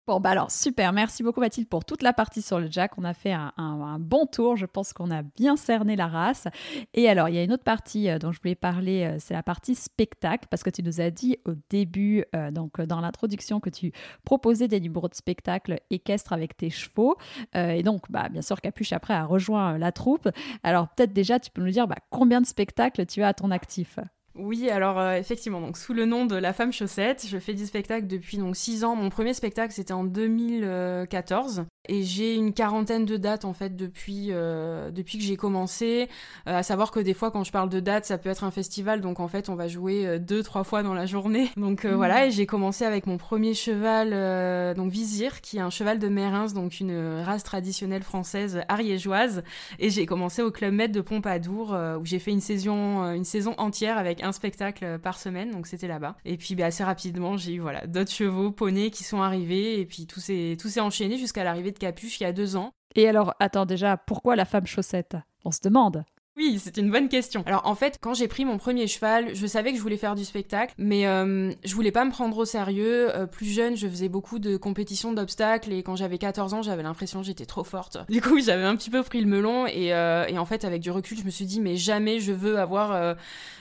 [0.09, 0.95] Bon, bah alors, super.
[0.95, 2.97] Merci beaucoup, Mathilde, pour toute la partie sur le Jack.
[2.97, 4.57] On a fait un, bon tour.
[4.57, 6.49] Je pense qu'on a bien cerné la race.
[6.95, 9.35] Et alors, il y a une autre partie euh, dont je voulais parler, euh, c'est
[9.35, 13.61] la partie spectacle, parce que tu nous as dit au début, euh, donc dans l'introduction,
[13.61, 13.93] que tu
[14.25, 17.19] proposais des numéros de spectacle équestres avec tes chevaux.
[17.55, 20.31] et donc, bah, bien sûr, Capuche, après, a rejoint la troupe.
[20.63, 23.51] Alors, peut-être déjà, tu peux nous dire bah, combien de spectacles tu as à ton
[23.51, 23.99] actif?
[24.39, 27.67] Oui, alors euh, effectivement, donc sous le nom de La Femme Chaussette, je fais du
[27.67, 28.95] spectacle depuis donc 6 ans.
[28.97, 34.29] Mon premier spectacle c'était en 2014 et j'ai une quarantaine de dates en fait depuis
[34.31, 36.09] euh, depuis que j'ai commencé.
[36.47, 38.51] Euh, à savoir que des fois quand je parle de dates, ça peut être un
[38.51, 41.51] festival, donc en fait on va jouer deux trois fois dans la journée.
[41.57, 41.91] Donc mmh.
[41.91, 46.09] voilà, et j'ai commencé avec mon premier cheval, donc Vizir, qui est un cheval de
[46.09, 49.43] Mérins, donc une race traditionnelle française ariégeoise.
[49.79, 53.55] Et j'ai commencé au Club Med de Pompadour où j'ai fait une saison une saison
[53.59, 56.17] entière avec un spectacle par semaine, donc c'était là-bas.
[56.25, 59.87] Et puis bah, assez rapidement, j'ai eu voilà, d'autres chevaux, poneys qui sont arrivés, et
[59.87, 62.73] puis tout s'est, tout s'est enchaîné jusqu'à l'arrivée de Capuche il y a deux ans.
[62.95, 65.17] Et alors, attends déjà, pourquoi la femme chaussette?
[65.45, 66.05] On se demande.
[66.39, 67.43] Oui, c'est une bonne question.
[67.47, 70.15] Alors en fait, quand j'ai pris mon premier cheval, je savais que je voulais faire
[70.15, 73.13] du spectacle, mais euh, je voulais pas me prendre au sérieux.
[73.13, 76.85] Euh, plus jeune, je faisais beaucoup de compétitions d'obstacles et quand j'avais 14 ans, j'avais
[76.85, 77.99] l'impression que j'étais trop forte.
[78.09, 80.81] Du coup, j'avais un petit peu pris le melon et, euh, et, en fait, avec
[80.81, 83.17] du recul, je me suis dit mais jamais je veux avoir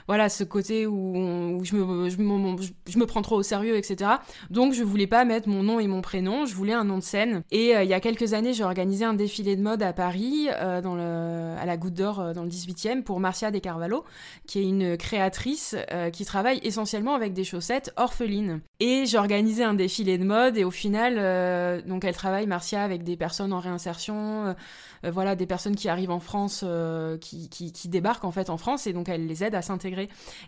[0.08, 4.12] voilà ce côté où, je, me, prends trop au sérieux, etc.
[4.50, 7.04] Donc je voulais pas mettre mon nom et mon prénom, je voulais un nom de
[7.04, 7.44] scène.
[7.52, 11.56] Et il y a quelques années, j'ai organisé un défilé de mode à Paris, le,
[11.60, 12.68] à la Goutte d'Or, dans le 18
[13.04, 14.04] pour Marcia De Carvalho,
[14.46, 18.62] qui est une créatrice euh, qui travaille essentiellement avec des chaussettes orphelines.
[18.80, 22.84] Et j'ai organisé un défilé de mode et au final, euh, donc elle travaille, Marcia,
[22.84, 24.56] avec des personnes en réinsertion,
[25.04, 26.66] euh, voilà, des personnes qui arrivent en France,
[27.22, 29.97] qui, qui, débarquent en fait en France et donc elle les aide à s'intégrer.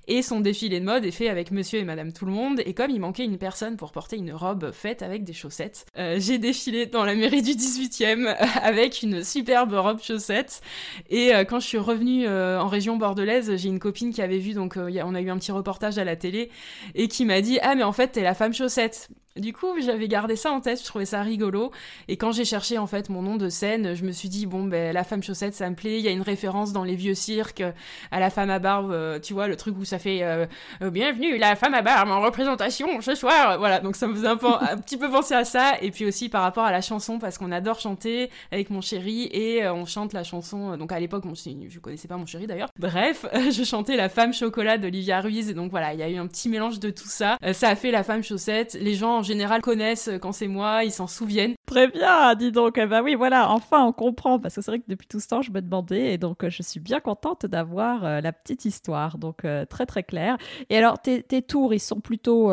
[0.08, 2.62] Et son défilé de mode est fait avec monsieur et madame tout le monde.
[2.66, 6.38] Et comme il manquait une personne pour porter une robe faite avec des chaussettes, j'ai
[6.38, 8.28] défilé dans la mairie du 18e
[8.62, 10.62] avec une superbe robe chaussette.
[11.10, 14.54] Et quand je suis revenue euh, en région bordelaise, j'ai une copine qui avait vu,
[14.54, 16.50] donc euh, on a eu un petit reportage à la télé,
[16.96, 19.10] et qui m'a dit Ah, mais en fait, t'es la femme chaussette.
[19.36, 21.72] Du coup, j'avais gardé ça en tête, je trouvais ça rigolo.
[22.08, 24.64] Et quand j'ai cherché en fait mon nom de scène, je me suis dit bon
[24.64, 26.00] ben la femme chaussette ça me plaît.
[26.00, 27.64] Il y a une référence dans les vieux cirques
[28.12, 30.48] à la femme à barbe, euh, tu vois le truc où ça fait euh,
[30.82, 33.60] euh, bienvenue la femme à barbe en représentation ce soir.
[33.60, 35.74] Voilà donc ça me faisait un, petit peu penser à ça.
[35.82, 39.30] Et puis aussi par rapport à la chanson parce qu'on adore chanter avec mon chéri
[39.32, 40.76] et on chante la chanson.
[40.76, 42.70] Donc à l'époque je connaissais pas mon chéri d'ailleurs.
[42.80, 46.18] Bref, je chantais la femme chocolat d'Olivia Ruiz et donc voilà il y a eu
[46.18, 47.38] un petit mélange de tout ça.
[47.54, 48.76] ça a fait la femme chaussette.
[48.82, 51.54] Les gens en général connaissent quand c'est moi, ils s'en souviennent.
[51.66, 52.80] Très bien, dis donc.
[52.80, 55.28] Eh ben oui, voilà, enfin on comprend parce que c'est vrai que depuis tout ce
[55.28, 58.66] temps je me demandais et donc euh, je suis bien contente d'avoir euh, la petite
[58.66, 60.38] histoire, donc euh, très très clair.
[60.72, 62.52] Et alors tes, tours, ils sont plutôt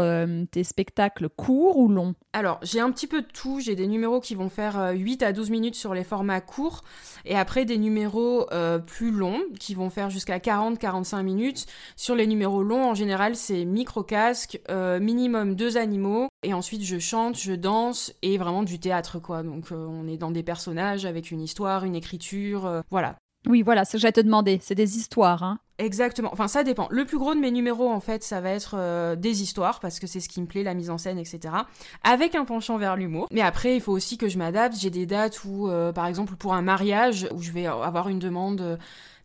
[0.50, 2.14] tes spectacles courts ou longs?
[2.34, 3.58] Alors j'ai un petit peu de tout.
[3.60, 6.82] J'ai des numéros qui vont faire 8 à 12 minutes sur les formats courts
[7.24, 8.46] et après des numéros
[8.86, 11.66] plus longs qui vont faire jusqu'à 40-45 minutes.
[11.96, 14.60] Sur les numéros longs, en général, c'est micro casque,
[15.00, 19.43] minimum deux animaux et ensuite je chante, je danse et vraiment du théâtre quoi.
[19.43, 23.16] Donc euh, on est dans des personnages avec une histoire, une écriture, euh, voilà.
[23.49, 25.61] Oui, voilà, ce que j'allais te demander, c'est des histoires, hein.
[25.78, 26.30] Exactement.
[26.32, 26.89] Enfin, ça dépend.
[26.91, 30.01] Le plus gros de mes numéros, en fait, ça va être euh, des histoires, parce
[30.01, 31.55] que c'est ce qui me plaît, la mise en scène, etc.
[32.03, 33.28] Avec un penchant vers l'humour.
[33.30, 34.76] Mais après, il faut aussi que je m'adapte.
[34.76, 38.78] J'ai des dates où, par exemple, pour un mariage, où je vais avoir une demande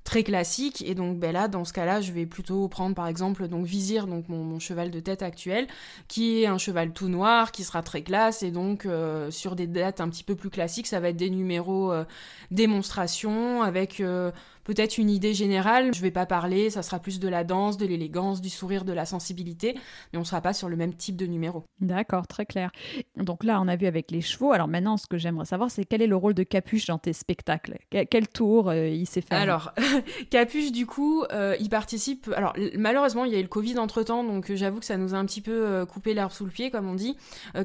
[0.04, 0.84] très classique.
[0.86, 4.08] Et donc ben là, dans ce cas-là, je vais plutôt prendre par exemple donc Vizir,
[4.08, 5.68] donc mon, cheval de tête actuel,
[6.08, 8.44] qui est un cheval tout noir, qui sera très classe.
[8.44, 11.30] Et donc euh, sur des dates un petit peu plus classiques, ça va être des
[11.30, 12.06] numéros euh,
[12.52, 14.32] démonstration avec euh,
[14.64, 15.94] peut-être une idée générale.
[15.94, 18.94] Je vais pas parler, ça sera plus de la danse, de l'élégance, du sourire, de
[18.94, 19.76] la sensibilité,
[20.14, 21.64] mais on sera pas sur le même type de numéro.
[21.80, 22.72] D'accord, très clair.
[23.18, 24.52] Donc là, on a vu avec les chevaux.
[24.52, 27.14] Alors maintenant, ce que j'aimerais savoir, c'est quel est le rôle de Capuche dans tes
[27.14, 27.78] spectacles?
[27.90, 29.74] Quel tour euh, il s'est fait Alors,
[30.30, 32.32] Capuche, du coup, euh, il participe.
[32.36, 35.14] Alors, malheureusement, il y a eu le Covid entre temps, donc j'avoue que ça nous
[35.14, 37.18] a un petit peu euh, coupé l'herbe sous le pied, comme on dit.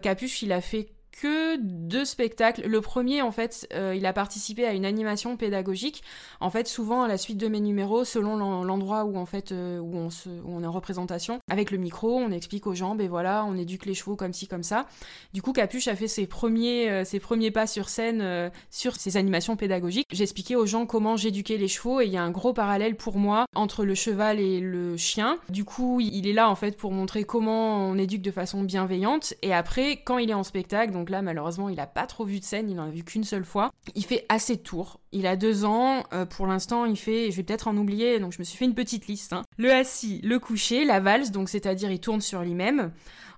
[0.03, 0.89] Capuche, il a fait
[1.21, 2.67] que deux spectacles.
[2.67, 6.03] Le premier, en fait, euh, il a participé à une animation pédagogique.
[6.41, 9.81] En fait, souvent à la suite de mes numéros, selon l'endroit où en fait euh,
[9.81, 13.87] on est en représentation, avec le micro, on explique aux gens, ben voilà, on éduque
[13.87, 14.87] les chevaux comme ci comme ça.
[15.33, 19.17] Du coup, Capuche a fait ses premiers euh, ses premiers pas sur scène sur ces
[19.17, 20.07] animations pédagogiques.
[20.13, 23.19] J'expliquais aux gens comment j'éduquais les chevaux et il y a un gros parallèle pour
[23.19, 25.39] moi entre le cheval et le chien.
[25.49, 29.35] Du coup, il est là en fait pour montrer comment on éduque de façon bienveillante.
[29.43, 32.25] Et après, quand il est en spectacle, donc donc là malheureusement il a pas trop
[32.25, 33.71] vu de scène, il en a vu qu'une seule fois.
[33.95, 34.99] Il fait assez de tours.
[35.13, 38.33] Il a deux ans, euh, pour l'instant il fait, je vais peut-être en oublier, donc
[38.33, 39.33] je me suis fait une petite liste.
[39.33, 39.45] Hein.
[39.57, 42.91] Le assis, le coucher, la valse, donc c'est-à-dire il tourne sur lui-même.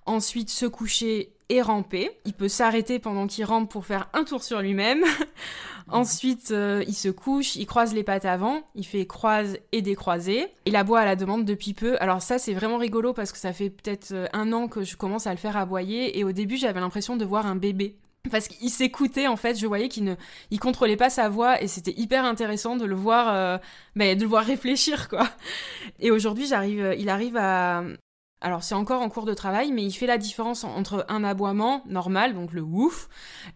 [0.07, 2.11] Ensuite se coucher et ramper.
[2.25, 5.05] Il peut s'arrêter pendant qu'il rampe pour faire un tour sur lui-même.
[5.91, 10.47] Ensuite, euh, il se couche, il croise les pattes avant, il fait croise et décroiser.
[10.67, 11.97] Il aboie à la demande depuis peu.
[12.01, 14.97] Alors ça, c'est vraiment rigolo parce que ça fait peut-être euh, un an que je
[14.97, 17.97] commence à le faire aboyer et au début, j'avais l'impression de voir un bébé.
[18.31, 20.15] Parce qu'il s'écoutait en fait, je voyais qu'il ne,
[20.51, 23.59] il contrôlait pas sa voix et c'était hyper intéressant de le voir, euh,
[23.97, 25.29] bah, de le voir réfléchir quoi.
[26.01, 27.85] Et aujourd'hui, j'arrive, il arrive à,
[28.41, 31.83] alors c'est encore en cours de travail, mais il fait la différence entre un aboiement
[31.87, 33.09] normal, donc le ouf,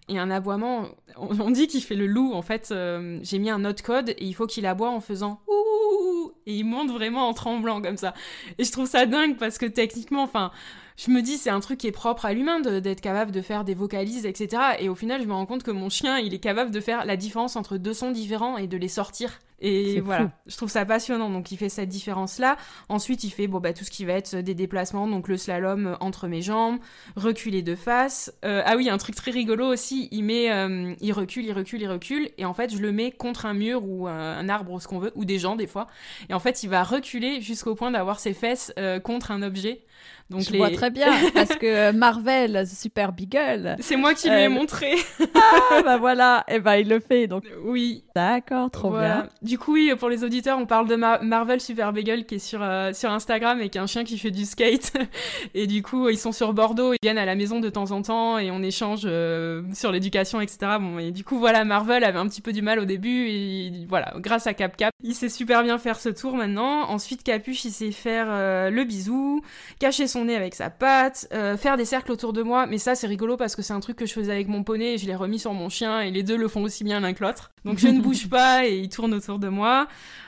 [0.09, 3.65] et un aboiement, on, dit qu'il fait le loup, en fait euh, j'ai mis un
[3.65, 7.33] autre code et il faut qu'il aboie en faisant ouh, et il monte vraiment en
[7.33, 8.15] tremblant comme ça.
[8.59, 10.51] Et je trouve ça dingue parce que techniquement, enfin,
[10.97, 13.65] je me dis c'est un truc qui est propre à l'humain d'être capable de faire
[13.65, 14.63] des vocalises, etc.
[14.81, 17.05] Et au final, je me rends compte que mon chien, il est capable de faire
[17.05, 19.39] la différence entre deux sons différents et de les sortir.
[19.63, 21.31] Et voilà, je trouve ça passionnant.
[21.31, 22.57] Donc il fait cette différence-là.
[22.89, 25.97] Ensuite, il fait bon bah tout ce qui va être des déplacements, donc le slalom
[26.01, 26.79] entre mes jambes,
[27.17, 28.33] reculer de face.
[28.45, 30.09] Euh, ah oui, un truc très rigolo aussi.
[30.11, 33.13] Il met, euh, il recule, il recule, il recule, et en fait je le mets
[33.13, 35.87] contre un mur ou un, arbre, ce qu'on veut, ou des gens des fois.
[36.29, 39.85] Et en fait, il va reculer jusqu'au point d'avoir ses fesses euh, contre un objet.
[40.31, 43.77] Donc je vois très bien, parce que Marvel, Super Beagle.
[43.81, 44.95] C'est moi qui lui ai montré.
[45.35, 47.45] ah, bah voilà, et eh bah il le fait, donc.
[47.65, 48.05] Oui.
[48.15, 49.29] D'accord, trop bien.
[49.53, 52.63] Du coup, oui, pour les auditeurs, on parle de Marvel Super Beagle qui est sur,
[52.63, 54.95] euh, Instagram et qui est un chien qui fait du skate.
[55.55, 58.01] et du coup, ils sont sur Bordeaux, ils viennent à la maison de temps en
[58.01, 60.79] temps et on échange euh, sur l'éducation, etc.
[60.81, 63.85] Bon, et du coup, voilà, Marvel avait un petit peu du mal au début et
[63.91, 66.89] voilà, grâce à Cap Cap, il sait super bien faire ce tour maintenant.
[66.89, 69.43] Ensuite, Capuche, il sait faire euh, le bisou,
[69.79, 71.29] cacher son nez avec sa patte,
[71.59, 72.67] faire des cercles autour de moi.
[72.67, 74.95] Mais ça, c'est rigolo parce que c'est un truc que je faisais avec mon poney
[74.95, 77.13] et je l'ai remis sur mon chien et les deux le font aussi bien l'un
[77.13, 77.52] que l'autre.
[77.65, 79.87] Donc je ne bouge pas et il tourne autour de moi.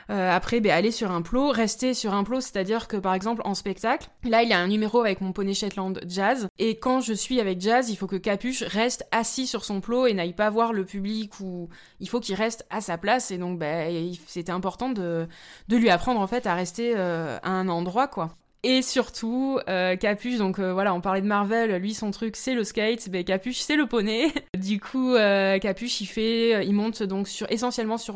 [0.09, 3.41] Euh, après, ben, aller sur un plot, rester sur un plot, c'est-à-dire que par exemple
[3.43, 7.01] en spectacle, là il y a un numéro avec mon poney Shetland Jazz, et quand
[7.01, 10.33] je suis avec Jazz, il faut que Capuche reste assis sur son plot et n'aille
[10.33, 11.69] pas voir le public ou
[11.99, 13.31] il faut qu'il reste à sa place.
[13.31, 15.27] Et donc, ben, c'était important de,
[15.67, 18.35] de lui apprendre en fait à rester euh, à un endroit quoi.
[18.67, 22.55] Et surtout, euh, Capuche, donc euh, voilà, on parlait de Marvel, lui son truc c'est
[22.55, 24.33] le skate, mais Capuche c'est le poney.
[24.57, 28.15] du coup, euh, Capuche il fait, il monte donc sur, essentiellement sur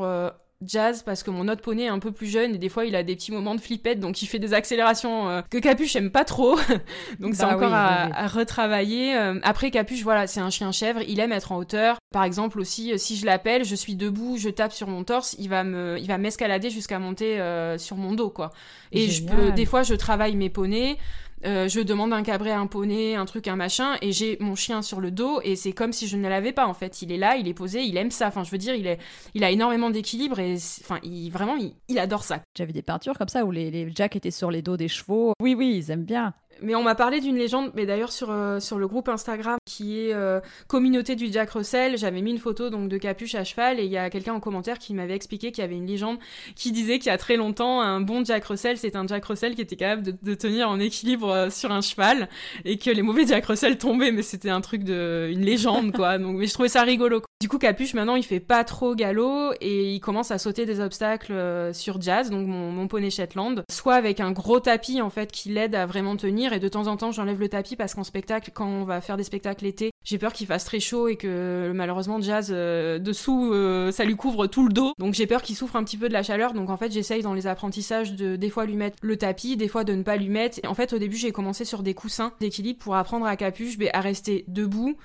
[0.65, 2.95] jazz parce que mon autre poney est un peu plus jeune et des fois il
[2.95, 6.11] a des petits moments de flippette donc il fait des accélérations euh, que Capuche aime
[6.11, 6.57] pas trop.
[7.19, 9.15] Donc c'est bah encore à, retravailler.
[9.15, 11.01] Euh, après Capuche voilà c'est un chien chèvre.
[11.07, 11.97] Il aime être en hauteur.
[12.11, 15.35] Par exemple aussi euh, si je l'appelle je suis debout je tape sur mon torse
[15.39, 17.39] il va me il va m'escalader jusqu'à monter
[17.77, 18.51] sur mon dos quoi.
[18.91, 20.97] Et je peux des fois je travaille mes poneys
[21.45, 24.81] euh, je demande un cabret, un poney, un truc, un machin, et j'ai mon chien
[24.81, 27.01] sur le dos, et c'est comme si je ne l'avais pas en fait.
[27.01, 28.27] Il est là, il est posé, il aime ça.
[28.27, 28.99] Enfin, je veux dire, il, est,
[29.33, 31.55] il a énormément d'équilibre, et enfin, il, vraiment,
[31.87, 32.41] il, adore ça.
[32.57, 35.33] J'avais des peintures comme ça où les, les jacks étaient sur les dos des chevaux.
[35.41, 36.33] Oui, oui, ils aiment bien.
[36.61, 39.99] Mais on m'a parlé d'une légende, mais d'ailleurs sur, euh, sur le groupe Instagram qui
[39.99, 43.79] est euh, Communauté du Jack Russell, j'avais mis une photo donc de capuche à cheval
[43.79, 46.17] et il y a quelqu'un en commentaire qui m'avait expliqué qu'il y avait une légende
[46.55, 49.55] qui disait qu'il y a très longtemps, un bon Jack Russell, c'est un Jack Russell
[49.55, 52.29] qui était capable de, tenir en équilibre euh, sur un cheval
[52.65, 55.29] et que les mauvais Jack Russell tombaient, mais c'était un truc de.
[55.31, 56.17] une légende quoi.
[56.17, 57.21] Donc, mais je trouvais ça rigolo.
[57.41, 60.81] Du coup, Capuche maintenant il fait pas trop galop et il commence à sauter des
[60.81, 61.33] obstacles
[61.73, 65.49] sur Jazz, donc mon, mon poney Shetland, soit avec un gros tapis en fait qui
[65.49, 68.51] l'aide à vraiment tenir et de temps en temps j'enlève le tapis parce qu'en spectacle,
[68.53, 71.71] quand on va faire des spectacles l'été, j'ai peur qu'il fasse très chaud et que
[71.73, 74.93] malheureusement Jazz euh, dessous euh, ça lui couvre tout le dos.
[74.97, 76.53] Donc j'ai peur qu'il souffre un petit peu de la chaleur.
[76.53, 79.67] Donc en fait j'essaye dans les apprentissages de des fois lui mettre le tapis, des
[79.67, 80.59] fois de ne pas lui mettre.
[80.63, 83.77] Et en fait au début j'ai commencé sur des coussins d'équilibre pour apprendre à capuche
[83.77, 84.97] mais à rester debout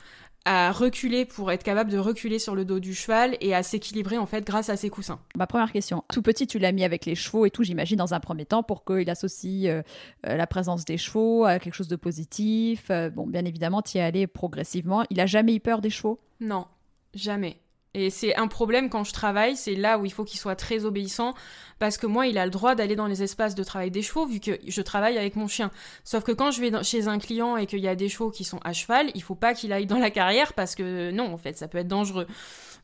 [0.44, 4.18] à reculer pour être capable de reculer sur le dos du cheval et à s'équilibrer
[4.18, 5.18] en fait grâce à ses coussins.
[5.36, 8.14] Ma première question, tout petit tu l'as mis avec les chevaux et tout j'imagine dans
[8.14, 9.82] un premier temps pour qu'il associe euh,
[10.26, 12.86] euh, la présence des chevaux à quelque chose de positif.
[12.90, 15.04] Euh, bon bien évidemment tu y es allé progressivement.
[15.10, 16.20] Il a jamais eu peur des chevaux?
[16.40, 16.66] Non,
[17.14, 17.58] jamais.
[17.94, 20.84] Et c'est un problème quand je travaille, c'est là où il faut qu'il soit très
[20.84, 21.34] obéissant,
[21.78, 24.26] parce que moi, il a le droit d'aller dans les espaces de travail des chevaux,
[24.26, 25.70] vu que je travaille avec mon chien.
[26.02, 28.44] Sauf que quand je vais chez un client et qu'il y a des chevaux qui
[28.44, 31.38] sont à cheval, il faut pas qu'il aille dans la carrière, parce que non, en
[31.38, 32.26] fait, ça peut être dangereux.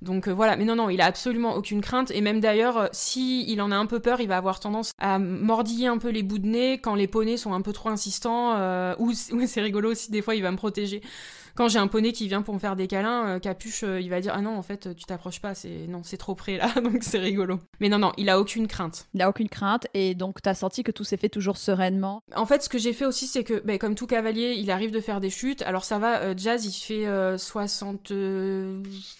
[0.02, 2.10] Donc euh, voilà, mais non, non, il a absolument aucune crainte.
[2.10, 4.92] Et même d'ailleurs, euh, si il en a un peu peur, il va avoir tendance
[4.98, 7.90] à mordiller un peu les bouts de nez quand les poneys sont un peu trop
[7.90, 8.54] insistants.
[8.56, 11.02] Euh, ou, ou c'est rigolo aussi, des fois, il va me protéger
[11.60, 14.08] quand j'ai un poney qui vient pour me faire des câlins, euh, Capuche, euh, il
[14.08, 16.72] va dire ah non en fait tu t'approches pas, c'est non c'est trop près là,
[16.82, 17.58] donc c'est rigolo.
[17.80, 19.08] Mais non non, il a aucune crainte.
[19.12, 22.22] Il a aucune crainte et donc t'as senti que tout s'est fait toujours sereinement.
[22.34, 24.90] En fait, ce que j'ai fait aussi, c'est que ben, comme tout cavalier, il arrive
[24.90, 25.60] de faire des chutes.
[25.60, 27.04] Alors ça va, euh, Jazz il fait
[27.36, 28.10] 60,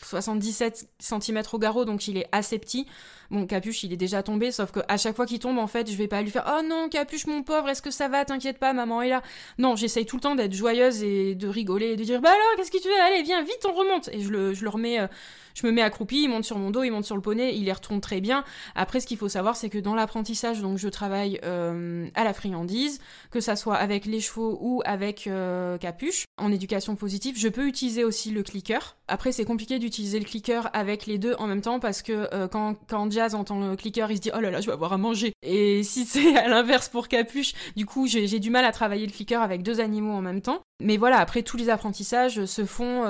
[0.03, 2.87] 77 cm au garrot, donc il est assez petit.
[3.31, 5.91] Bon, Capuche, il est déjà tombé, sauf que à chaque fois qu'il tombe, en fait,
[5.91, 8.25] je vais pas lui faire Oh non, Capuche, mon pauvre, est-ce que ça va?
[8.25, 9.23] T'inquiète pas, maman est là.
[9.59, 12.57] Non, j'essaye tout le temps d'être joyeuse et de rigoler et de dire Bah alors,
[12.57, 13.01] qu'est-ce que tu veux?
[13.01, 14.09] Allez, viens, vite, on remonte.
[14.13, 15.01] Et je le, je le remets.
[15.01, 15.07] Euh,
[15.55, 17.65] je me mets accroupi, il monte sur mon dos, il monte sur le poney, il
[17.65, 18.45] les retourne très bien.
[18.75, 22.33] Après, ce qu'il faut savoir, c'est que dans l'apprentissage, donc je travaille euh, à la
[22.33, 23.01] friandise,
[23.31, 26.25] que ça soit avec les chevaux ou avec euh, capuche.
[26.39, 28.97] En éducation positive, je peux utiliser aussi le clicker.
[29.11, 32.49] Après, c'est compliqué d'utiliser le clicker avec les deux en même temps parce que euh,
[32.49, 34.93] quand, quand Jazz entend le clicker, il se dit oh là là, je vais avoir
[34.93, 35.33] à manger.
[35.43, 39.13] Et si c'est à l'inverse pour capuche, du coup, j'ai du mal à travailler le
[39.13, 40.61] clicker avec deux animaux en même temps.
[40.83, 43.05] Mais voilà, après tous les apprentissages se font.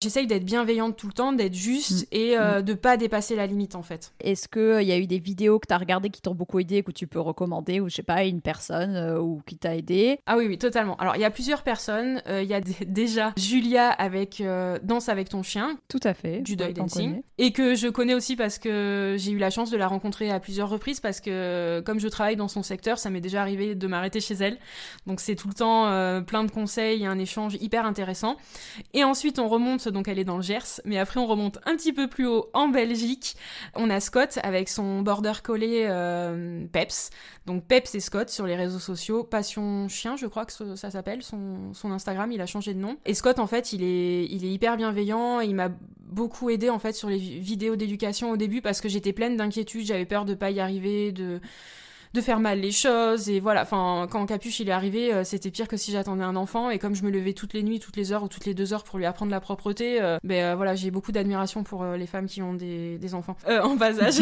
[0.00, 2.04] J'essaye d'être bienveillante tout le temps, d'être juste Mm.
[2.12, 2.62] et euh, mm.
[2.62, 4.12] de pas dépasser la limite en fait.
[4.20, 6.58] Est-ce qu'il euh, y a eu des vidéos que tu as regardées qui t'ont beaucoup
[6.58, 9.76] aidé, que tu peux recommander, ou je sais pas, une personne euh, ou qui t'a
[9.76, 10.18] aidé?
[10.26, 10.96] Ah oui, oui, totalement.
[10.96, 12.22] Alors il y a plusieurs personnes.
[12.28, 14.42] Il y a déjà Julia avec
[14.82, 15.78] Danse avec ton chien.
[15.88, 16.40] Tout à fait.
[16.40, 17.22] Du dog dancing.
[17.38, 20.40] Et que je connais aussi parce que j'ai eu la chance de la rencontrer à
[20.40, 23.86] plusieurs reprises parce que comme je travaille dans son secteur, ça m'est déjà arrivé de
[23.86, 24.58] m'arrêter chez elle.
[25.06, 25.86] Donc c'est tout le temps
[26.24, 28.36] plein de conseils, un échange hyper intéressant.
[28.92, 31.76] Et ensuite on remonte, donc elle est dans le Gers, mais après on remonte un
[31.76, 33.36] petit peu plus haut en Belgique.
[33.74, 37.10] On a Scott avec son border collé euh, Peps.
[37.46, 39.22] Donc Peps et Scott sur les réseaux sociaux.
[39.22, 41.22] Passion Chien, je crois que ça s'appelle.
[41.22, 42.96] Son, Instagram, il a changé de nom.
[43.06, 45.40] Et Scott, en fait, il est, il est hyper bienveillant.
[45.40, 45.70] Il m'a
[46.00, 49.86] beaucoup aidé en fait sur les vidéos d'éducation au début parce que j'étais pleine d'inquiétude.
[49.86, 51.40] J'avais peur de pas y arriver, de
[52.14, 53.62] de faire mal les choses et voilà.
[53.62, 56.78] Enfin quand Capuche il est arrivé euh, c'était pire que si j'attendais un enfant et
[56.78, 58.84] comme je me levais toutes les nuits toutes les heures ou toutes les deux heures
[58.84, 62.26] pour lui apprendre la propreté euh, ben euh, voilà j'ai beaucoup d'admiration pour les femmes
[62.26, 64.20] qui ont des, des enfants en bas âge.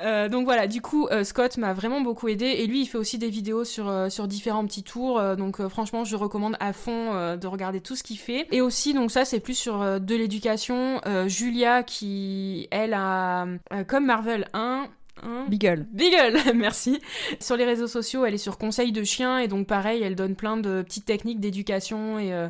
[0.30, 3.28] Donc voilà du coup Scott m'a vraiment beaucoup aidé et lui il fait aussi des
[3.28, 7.96] vidéos sur sur différents petits tours donc franchement je recommande à fond de regarder tout
[7.96, 8.46] ce qu'il fait.
[8.50, 13.46] Et aussi donc ça c'est plus sur de l'éducation Julia qui elle a
[13.86, 14.86] comme Marvel 1
[15.22, 15.86] Hein Beagle.
[15.92, 17.00] Beagle, merci.
[17.40, 20.34] Sur les réseaux sociaux, elle est sur conseil de chien et donc pareil, elle donne
[20.34, 22.48] plein de petites techniques d'éducation et, euh,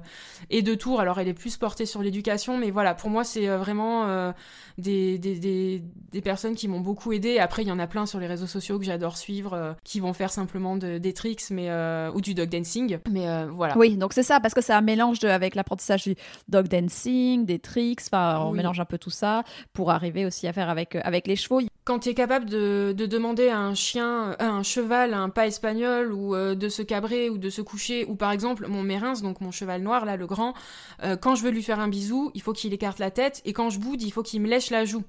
[0.51, 1.01] et de tours.
[1.01, 4.33] Alors elle est plus portée sur l'éducation, mais voilà, pour moi c'est euh, vraiment euh,
[4.81, 7.39] des, des, des, personnes qui m'ont beaucoup aidé.
[7.39, 10.13] Après, il y en a plein sur les réseaux sociaux que j'adore suivre, qui vont
[10.13, 11.71] faire simplement des tricks mais,
[12.15, 12.99] ou du dog dancing.
[13.11, 13.77] Mais voilà.
[13.77, 16.17] Oui, donc c'est ça, parce que c'est un mélange avec l'apprentissage du
[16.49, 20.53] dog dancing, des tricks, enfin on mélange un peu tout ça pour arriver aussi à
[20.53, 21.61] faire avec, avec les chevaux
[21.91, 25.49] quand tu es capable de, demander à un chien, à un cheval, à un pas
[25.49, 29.21] espagnol, ou euh, de se cabrer ou de se coucher, ou par exemple mon Mérins,
[29.23, 30.55] donc mon cheval noir, là, le grand,
[31.03, 33.53] euh, quand je veux lui faire un bisou, il faut qu'il écarte la tête, et
[33.53, 35.05] quand je boude, il faut qu'il me lèche la joue.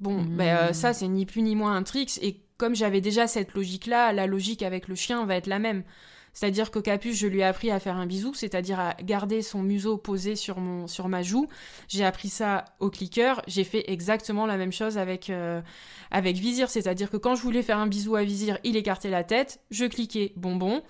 [0.00, 0.36] Bon, mmh.
[0.36, 3.54] ben, euh, ça, c'est ni plus ni moins un tricks, et comme j'avais déjà cette
[3.54, 5.84] logique-là, la logique avec le chien va être la même.
[6.34, 9.62] C'est-à-dire que Capuche, je lui ai appris à faire un bisou, c'est-à-dire à garder son
[9.62, 11.46] museau posé sur, mon, sur ma joue.
[11.86, 13.40] J'ai appris ça au clicker.
[13.46, 15.62] J'ai fait exactement la même chose avec, euh,
[16.10, 19.22] avec Vizir, c'est-à-dire que quand je voulais faire un bisou à Vizir, il écartait la
[19.22, 20.82] tête, je cliquais bonbon.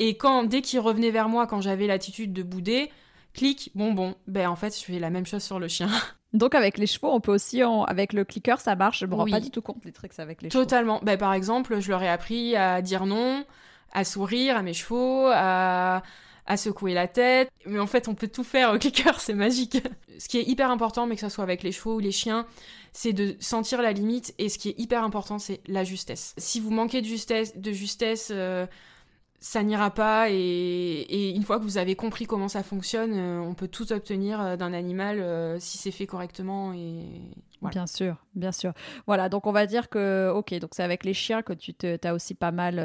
[0.00, 2.90] Et quand, dès qu'il revenait vers moi, quand j'avais l'attitude de bouder,
[3.38, 4.16] clic, bonbon.
[4.26, 5.88] Ben en fait, je fais la même chose sur le chien.
[6.32, 8.98] Donc avec les chevaux, on peut aussi, avec le clicker, ça marche.
[8.98, 10.64] Je me rends pas du tout compte des tricks avec les chevaux.
[10.64, 11.00] Totalement.
[11.02, 13.44] Ben, par exemple, je leur ai appris à dire non,
[13.92, 16.02] à sourire à mes chevaux, à,
[16.46, 17.48] à secouer la tête.
[17.64, 19.78] Mais en fait, on peut tout faire au clicker, c'est magique.
[20.18, 22.44] Ce qui est hyper important, mais que ce soit avec les chevaux ou les chiens,
[22.92, 24.34] c'est de sentir la limite.
[24.38, 26.34] Et ce qui est hyper important, c'est la justesse.
[26.38, 28.66] Si vous manquez de justesse, de justesse euh,
[29.40, 33.54] ça n'ira pas et, une fois que vous avez compris comment ça fonctionne, euh, on
[33.54, 37.04] peut tout obtenir euh, d'un animal euh, si c'est fait correctement et
[37.60, 38.72] Bien sûr, bien sûr.
[39.08, 41.74] Voilà, donc on va dire que ok, donc c'est avec les chiens que tu
[42.04, 42.78] as aussi pas mal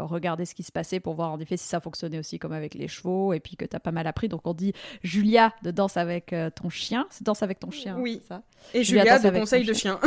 [0.00, 2.74] regardé ce qui se passait pour voir en effet si ça fonctionnait aussi comme avec
[2.74, 4.28] les chevaux et puis que tu as pas mal appris.
[4.28, 4.72] Donc on dit
[5.04, 8.20] Julia de danse avec ton chien, c'est danse avec ton chien, oui.
[8.26, 8.42] ça?
[8.74, 10.00] Et Julia, de conseil de chien.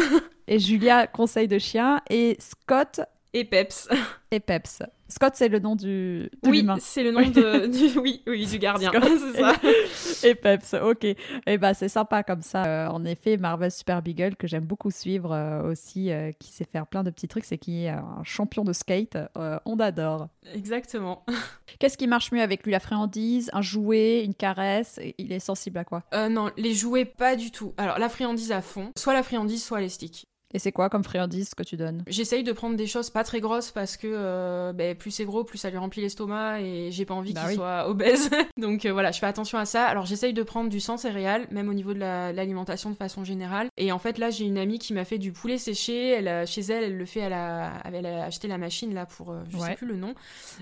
[0.45, 2.99] et Julia conseil de chien et Scott
[3.33, 3.87] Et Peps.
[4.29, 4.83] Et Peps.
[5.07, 6.29] Scott, c'est le nom du.
[6.43, 8.91] De oui, c'est le nom de, du, oui, oui, du gardien.
[9.01, 9.55] c'est ça.
[10.27, 11.03] Et Peps, ok.
[11.03, 11.17] Et
[11.47, 12.65] eh ben, c'est sympa comme ça.
[12.65, 16.65] Euh, en effet, Marvel Super Beagle, que j'aime beaucoup suivre euh, aussi, euh, qui sait
[16.69, 19.17] faire plein de petits trucs, c'est qui est un champion de skate.
[19.65, 20.27] on adore.
[20.53, 21.25] Exactement.
[21.79, 22.71] Qu'est-ce qui marche mieux avec lui?
[22.71, 24.99] La friandise, un jouet, une caresse?
[25.17, 26.03] Il est sensible à quoi?
[26.29, 27.73] Non, les jouets, pas du tout.
[27.77, 28.91] Alors, la friandise à fond.
[28.97, 30.25] Soit la friandise, soit les sticks.
[30.53, 32.03] Et c'est quoi comme friandise que tu donnes?
[32.07, 35.43] J'essaye de prendre des choses pas très grosses parce que euh, ben, plus c'est gros,
[35.43, 38.29] plus ça lui remplit l'estomac et j'ai pas envie bah qu'il soit obèse.
[38.57, 39.85] Donc euh, voilà, je fais attention à ça.
[39.85, 43.67] Alors j'essaye de prendre du sang céréal, même au niveau de l'alimentation de façon générale.
[43.77, 46.09] Et en fait là, j'ai une amie qui m'a fait du poulet séché.
[46.09, 49.31] Elle, chez elle, elle le fait, elle a, elle a acheté la machine là pour,
[49.31, 50.13] euh, je sais plus le nom.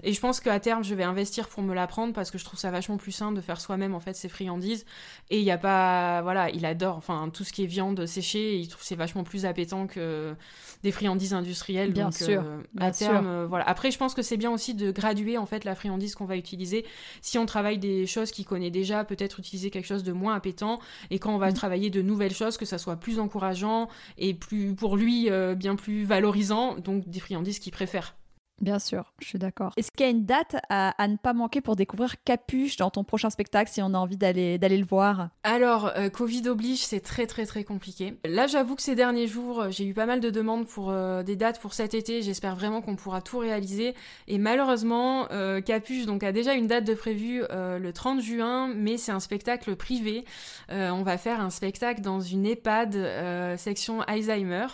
[0.03, 2.45] Et je pense qu'à terme, je vais investir pour me la prendre parce que je
[2.45, 4.85] trouve ça vachement plus sain de faire soi-même en fait ses friandises.
[5.29, 8.57] Et il y a pas, voilà, il adore, enfin tout ce qui est viande séchée,
[8.57, 10.36] il trouve c'est vachement plus appétant que
[10.84, 11.91] des friandises industrielles.
[11.91, 12.41] Bien sûr.
[12.41, 13.67] Euh, à terme, euh, voilà.
[13.67, 16.38] Après, je pense que c'est bien aussi de graduer en fait la friandise qu'on va
[16.38, 16.86] utiliser.
[17.21, 20.80] Si on travaille des choses qu'il connaît déjà, peut-être utiliser quelque chose de moins appétant.
[21.09, 21.53] Et quand on va mm.
[21.53, 25.75] travailler de nouvelles choses, que ça soit plus encourageant et plus pour lui euh, bien
[25.75, 26.75] plus valorisant.
[26.75, 28.15] Donc des friandises qu'il préfère.
[28.62, 29.74] Bien sûr, je suis d'accord.
[29.78, 33.03] Est-ce qu'il y a une date à, ne pas manquer pour découvrir Capuche dans ton
[33.03, 35.30] prochain spectacle si on a envie d'aller d'aller le voir?
[35.43, 38.16] Alors, euh, Covid oblige, c'est très très très compliqué.
[38.26, 41.24] Là, j'avoue que ces derniers jours, euh, j'ai eu pas mal de demandes pour euh,
[41.24, 42.22] des dates pour cet été.
[42.22, 43.95] J'espère vraiment qu'on pourra tout réaliser.
[44.28, 45.28] Et malheureusement,
[45.66, 49.76] Capuche donc a déjà une date de prévue le 30 juin, mais c'est un spectacle
[49.76, 50.26] privé.
[50.70, 54.68] on va faire un spectacle dans une EHPAD section Alzheimer.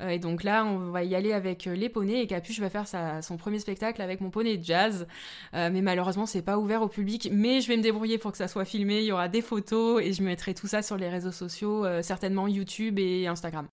[0.00, 3.22] et donc là, on va y aller avec les poneys et Capuche va faire sa
[3.28, 5.06] son premier spectacle avec mon poney de jazz.
[5.54, 7.28] Euh, mais malheureusement, c'est pas ouvert au public.
[7.32, 9.00] Mais je vais me débrouiller pour que ça soit filmé.
[9.00, 12.02] Il y aura des photos et je mettrai tout ça sur les réseaux sociaux, euh,
[12.02, 13.68] certainement YouTube et Instagram.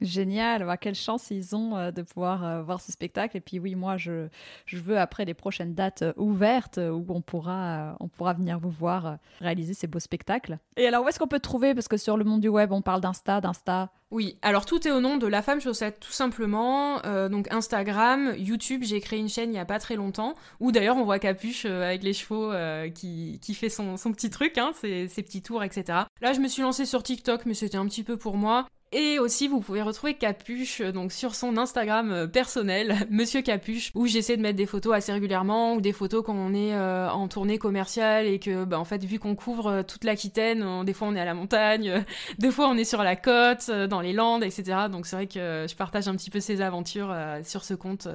[0.00, 3.36] Génial, bah, quelle chance ils ont euh, de pouvoir voir ce spectacle.
[3.36, 4.28] Et puis oui, moi, je,
[4.66, 9.18] je veux après les prochaines dates ouvertes où on pourra, on pourra venir vous voir
[9.40, 10.58] réaliser ces beaux spectacles.
[10.76, 11.74] Et alors, où est-ce qu'on peut te trouver?
[11.74, 13.90] Parce que sur le monde du web, on parle d'Insta, d'Insta.
[14.10, 17.00] Oui, alors tout est au nom de La Femme Chaussette, tout simplement.
[17.04, 20.72] Euh, donc Instagram, YouTube, j'ai créé une chaîne il y a pas très longtemps, où
[20.72, 24.28] d'ailleurs on voit Capuche euh, avec les chevaux euh, qui, qui, fait son, son petit
[24.28, 26.00] truc, hein, ses, ses petits tours, etc.
[26.20, 28.66] Là, je me suis lancée sur TikTok, mais c'était un petit peu pour moi.
[28.92, 33.92] Et aussi, vous pouvez retrouver Capuche euh, donc sur son Instagram euh, personnel, Monsieur Capuche,
[33.94, 37.08] où j'essaie de mettre des photos assez régulièrement ou des photos quand on est euh,
[37.08, 41.06] en tournée commerciale et que, bah, en fait, vu qu'on couvre toute l'Aquitaine, des fois
[41.06, 42.04] on est à la montagne,
[42.38, 44.88] des fois on est sur la côte, dans les Landes, etc.
[44.90, 47.14] Donc c'est vrai que je partage un petit peu ces aventures
[47.44, 48.08] sur ce compte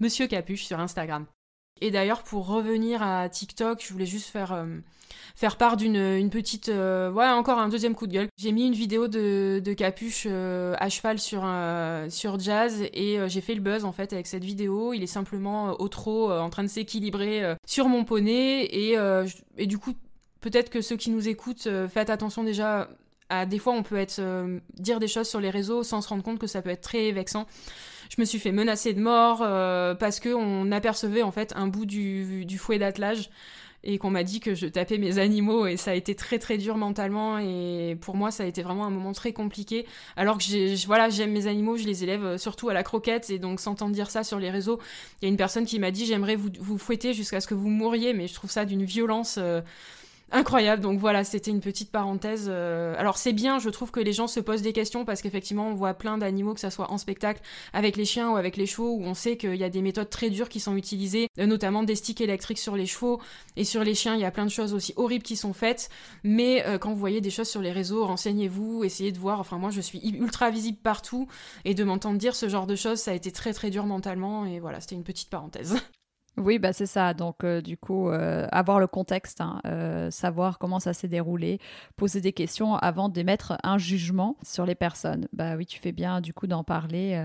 [0.00, 1.24] Monsieur Capuche sur Instagram.
[1.80, 4.66] Et d'ailleurs, pour revenir à TikTok, je voulais juste faire, euh,
[5.34, 6.68] faire part d'une une petite...
[6.68, 8.28] Euh, ouais, encore un deuxième coup de gueule.
[8.36, 11.46] J'ai mis une vidéo de, Capuche euh, à cheval sur,
[12.10, 14.92] sur Jazz et j'ai fait le buzz en fait avec cette vidéo.
[14.92, 18.96] Il est simplement au trot en train de s'équilibrer sur mon poney et,
[19.56, 19.94] et du coup,
[20.40, 22.88] peut-être que ceux qui nous écoutent, faites attention déjà
[23.48, 24.20] des fois on peut être
[24.74, 27.12] dire des choses sur les réseaux sans se rendre compte que ça peut être très
[27.12, 27.46] vexant.
[28.10, 31.68] Je me suis fait menacer de mort euh, parce que on apercevait en fait un
[31.68, 33.30] bout du, du fouet d'attelage
[33.82, 36.58] et qu'on m'a dit que je tapais mes animaux et ça a été très très
[36.58, 39.86] dur mentalement et pour moi ça a été vraiment un moment très compliqué.
[40.16, 43.30] Alors que j'ai voilà j'aime mes animaux je les élève euh, surtout à la croquette
[43.30, 44.80] et donc s'entendre dire ça sur les réseaux.
[45.22, 47.54] Il y a une personne qui m'a dit j'aimerais vous, vous fouetter jusqu'à ce que
[47.54, 49.60] vous mouriez mais je trouve ça d'une violence euh,
[50.32, 50.82] incroyable.
[50.82, 52.46] Donc voilà, c'était une petite parenthèse.
[52.48, 55.68] Euh, alors c'est bien, je trouve que les gens se posent des questions parce qu'effectivement,
[55.68, 57.40] on voit plein d'animaux, que ça soit en spectacle
[57.72, 60.10] avec les chiens ou avec les chevaux, où on sait qu'il y a des méthodes
[60.10, 63.20] très dures qui sont utilisées, euh, notamment des sticks électriques sur les chevaux
[63.56, 64.14] et sur les chiens.
[64.14, 65.90] Il y a plein de choses aussi horribles qui sont faites.
[66.24, 69.40] Mais euh, quand vous voyez des choses sur les réseaux, renseignez-vous, essayez de voir.
[69.40, 71.28] Enfin moi, je suis ultra visible partout
[71.64, 74.46] et de m'entendre dire ce genre de choses, ça a été très très dur mentalement.
[74.46, 75.76] Et voilà, c'était une petite parenthèse.
[76.40, 77.12] Oui, bah c'est ça.
[77.12, 81.58] Donc, euh, du coup, euh, avoir le contexte, hein, euh, savoir comment ça s'est déroulé,
[81.96, 85.28] poser des questions avant d'émettre un jugement sur les personnes.
[85.34, 87.20] Bah oui, tu fais bien, du coup, d'en parler.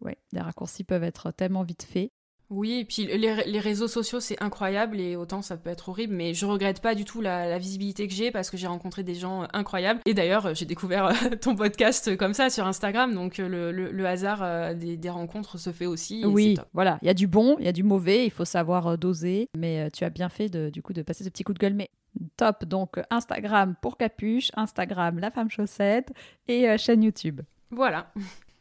[0.00, 2.10] ouais, les raccourcis peuvent être tellement vite faits.
[2.48, 6.32] Oui, et puis les, réseaux sociaux, c'est incroyable et autant ça peut être horrible, mais
[6.32, 9.42] je regrette pas du tout la, visibilité que j'ai parce que j'ai rencontré des gens
[9.42, 10.00] euh, incroyables.
[10.06, 14.74] Et d'ailleurs, euh, j'ai découvert euh, ton podcast comme ça sur Instagram, donc le, hasard
[14.74, 16.24] des, rencontres se fait aussi.
[16.24, 18.96] Oui, voilà, il y a du bon, il y a du mauvais, il faut savoir
[18.96, 21.58] doser, mais tu as bien fait de, du coup de passer ce petit coup de
[21.58, 21.74] gueule.
[21.74, 21.90] Mais
[22.36, 26.12] top, donc Instagram pour Capuche, Instagram La Femme Chaussette
[26.46, 27.40] et chaîne YouTube.
[27.70, 28.12] Voilà.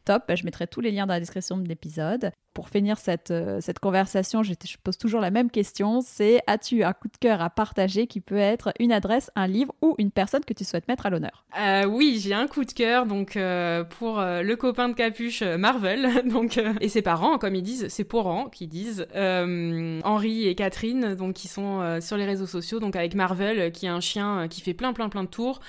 [0.05, 2.31] Top, bah, je mettrai tous les liens dans la description de l'épisode.
[2.53, 6.93] Pour finir cette, euh, cette conversation, je, pose toujours la même question, c'est as-tu un
[6.93, 10.45] coup de cœur à partager qui peut être une adresse, un livre ou une personne
[10.45, 11.43] que tu souhaites mettre à l'honneur?
[11.59, 16.23] Euh, Oui, j'ai un coup de cœur donc euh, pour le copain de capuche Marvel.
[16.31, 21.33] Donc et ses parents comme ils disent, ses parents qui disent Henri et Catherine donc
[21.33, 22.79] qui sont sur les réseaux sociaux.
[22.79, 25.59] Donc avec Marvel qui est un chien qui fait plein plein plein de tours.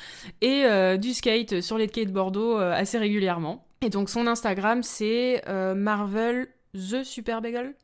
[0.41, 0.65] Et
[0.99, 3.66] du skate sur les quais de Bordeaux assez régulièrement.
[3.83, 5.43] Et donc son Instagram c'est
[5.75, 7.75] Marvel The Super Bagel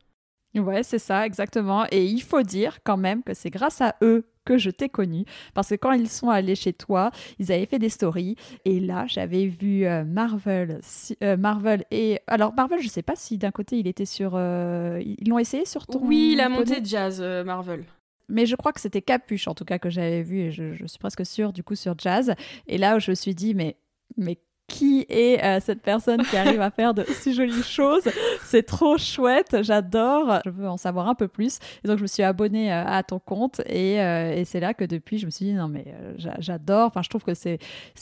[0.55, 1.87] Ouais, c'est ça, exactement.
[1.91, 5.25] Et il faut dire quand même que c'est grâce à eux que je t'ai connu.
[5.55, 8.37] Parce que quand ils sont allés chez toi, ils avaient fait des stories.
[8.65, 10.81] Et là, j'avais vu euh, Marvel,
[11.23, 12.21] euh, Marvel et...
[12.27, 14.33] Alors, Marvel, je sais pas si d'un côté, il était sur...
[14.35, 16.01] Euh, ils l'ont essayé sur ton...
[16.03, 17.85] Oui, il a monté Jazz, Marvel.
[18.29, 20.41] Mais je crois que c'était Capuche, en tout cas, que j'avais vu.
[20.41, 22.35] Et je, je, suis presque sûre, du coup, sur Jazz.
[22.67, 23.77] Et là, je me suis dit, mais...
[24.19, 24.39] mais
[24.73, 28.09] qui est euh, cette personne qui arrive à faire de si jolies choses.
[28.43, 30.41] C'est trop chouette, j'adore.
[30.47, 31.59] Je veux en savoir un peu plus.
[31.85, 34.73] Et donc, je me suis abonnée euh, à ton compte et, euh, et c'est là
[34.73, 36.87] que depuis, je me suis dit, non, mais j'adore.
[36.87, 37.59] Enfin, je trouve que c'est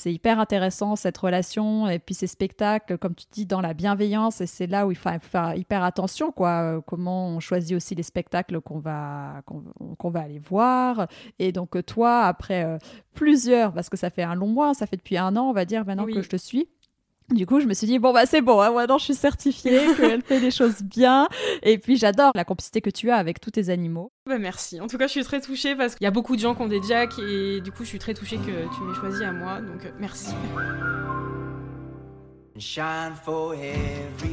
[0.06, 4.40] hyper intéressant cette relation et puis ces spectacles, comme tu dis, dans la bienveillance.
[4.40, 6.80] Et c'est là où il faut faire hyper attention, quoi.
[6.86, 9.42] Comment on choisit aussi les spectacles qu'on va,
[9.98, 11.08] qu'on va aller voir.
[11.40, 12.78] Et donc, toi, après
[13.14, 15.64] plusieurs, parce que ça fait un long mois, ça fait depuis un an, on va
[15.64, 16.68] dire, maintenant que je te suis.
[17.30, 19.80] Du coup, je me suis dit, bon, bah c'est bon, hein, maintenant je suis certifiée,
[19.96, 21.28] qu'elle fait des choses bien.
[21.62, 24.10] Et puis j'adore la complicité que tu as avec tous tes animaux.
[24.26, 24.80] Bah merci.
[24.80, 26.62] En tout cas, je suis très touchée parce qu'il y a beaucoup de gens qui
[26.62, 29.32] ont des jacks et du coup, je suis très touchée que tu m'aies choisi à
[29.32, 29.60] moi.
[29.60, 30.30] Donc euh, merci.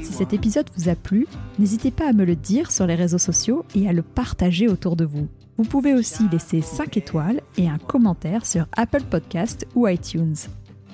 [0.04, 1.28] Si cet épisode vous a plu,
[1.60, 4.96] n'hésitez pas à me le dire sur les réseaux sociaux et à le partager autour
[4.96, 5.28] de vous.
[5.58, 10.36] Vous pouvez aussi laisser 5 étoiles et un commentaire sur Apple Podcast ou iTunes.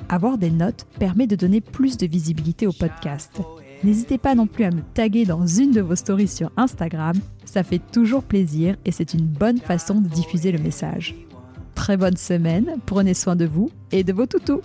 [0.07, 3.41] Avoir des notes permet de donner plus de visibilité au podcast.
[3.83, 7.63] N'hésitez pas non plus à me taguer dans une de vos stories sur Instagram, ça
[7.63, 11.13] fait toujours plaisir et c'est une bonne façon de diffuser le message.
[11.75, 14.61] Très bonne semaine, prenez soin de vous et de vos toutous.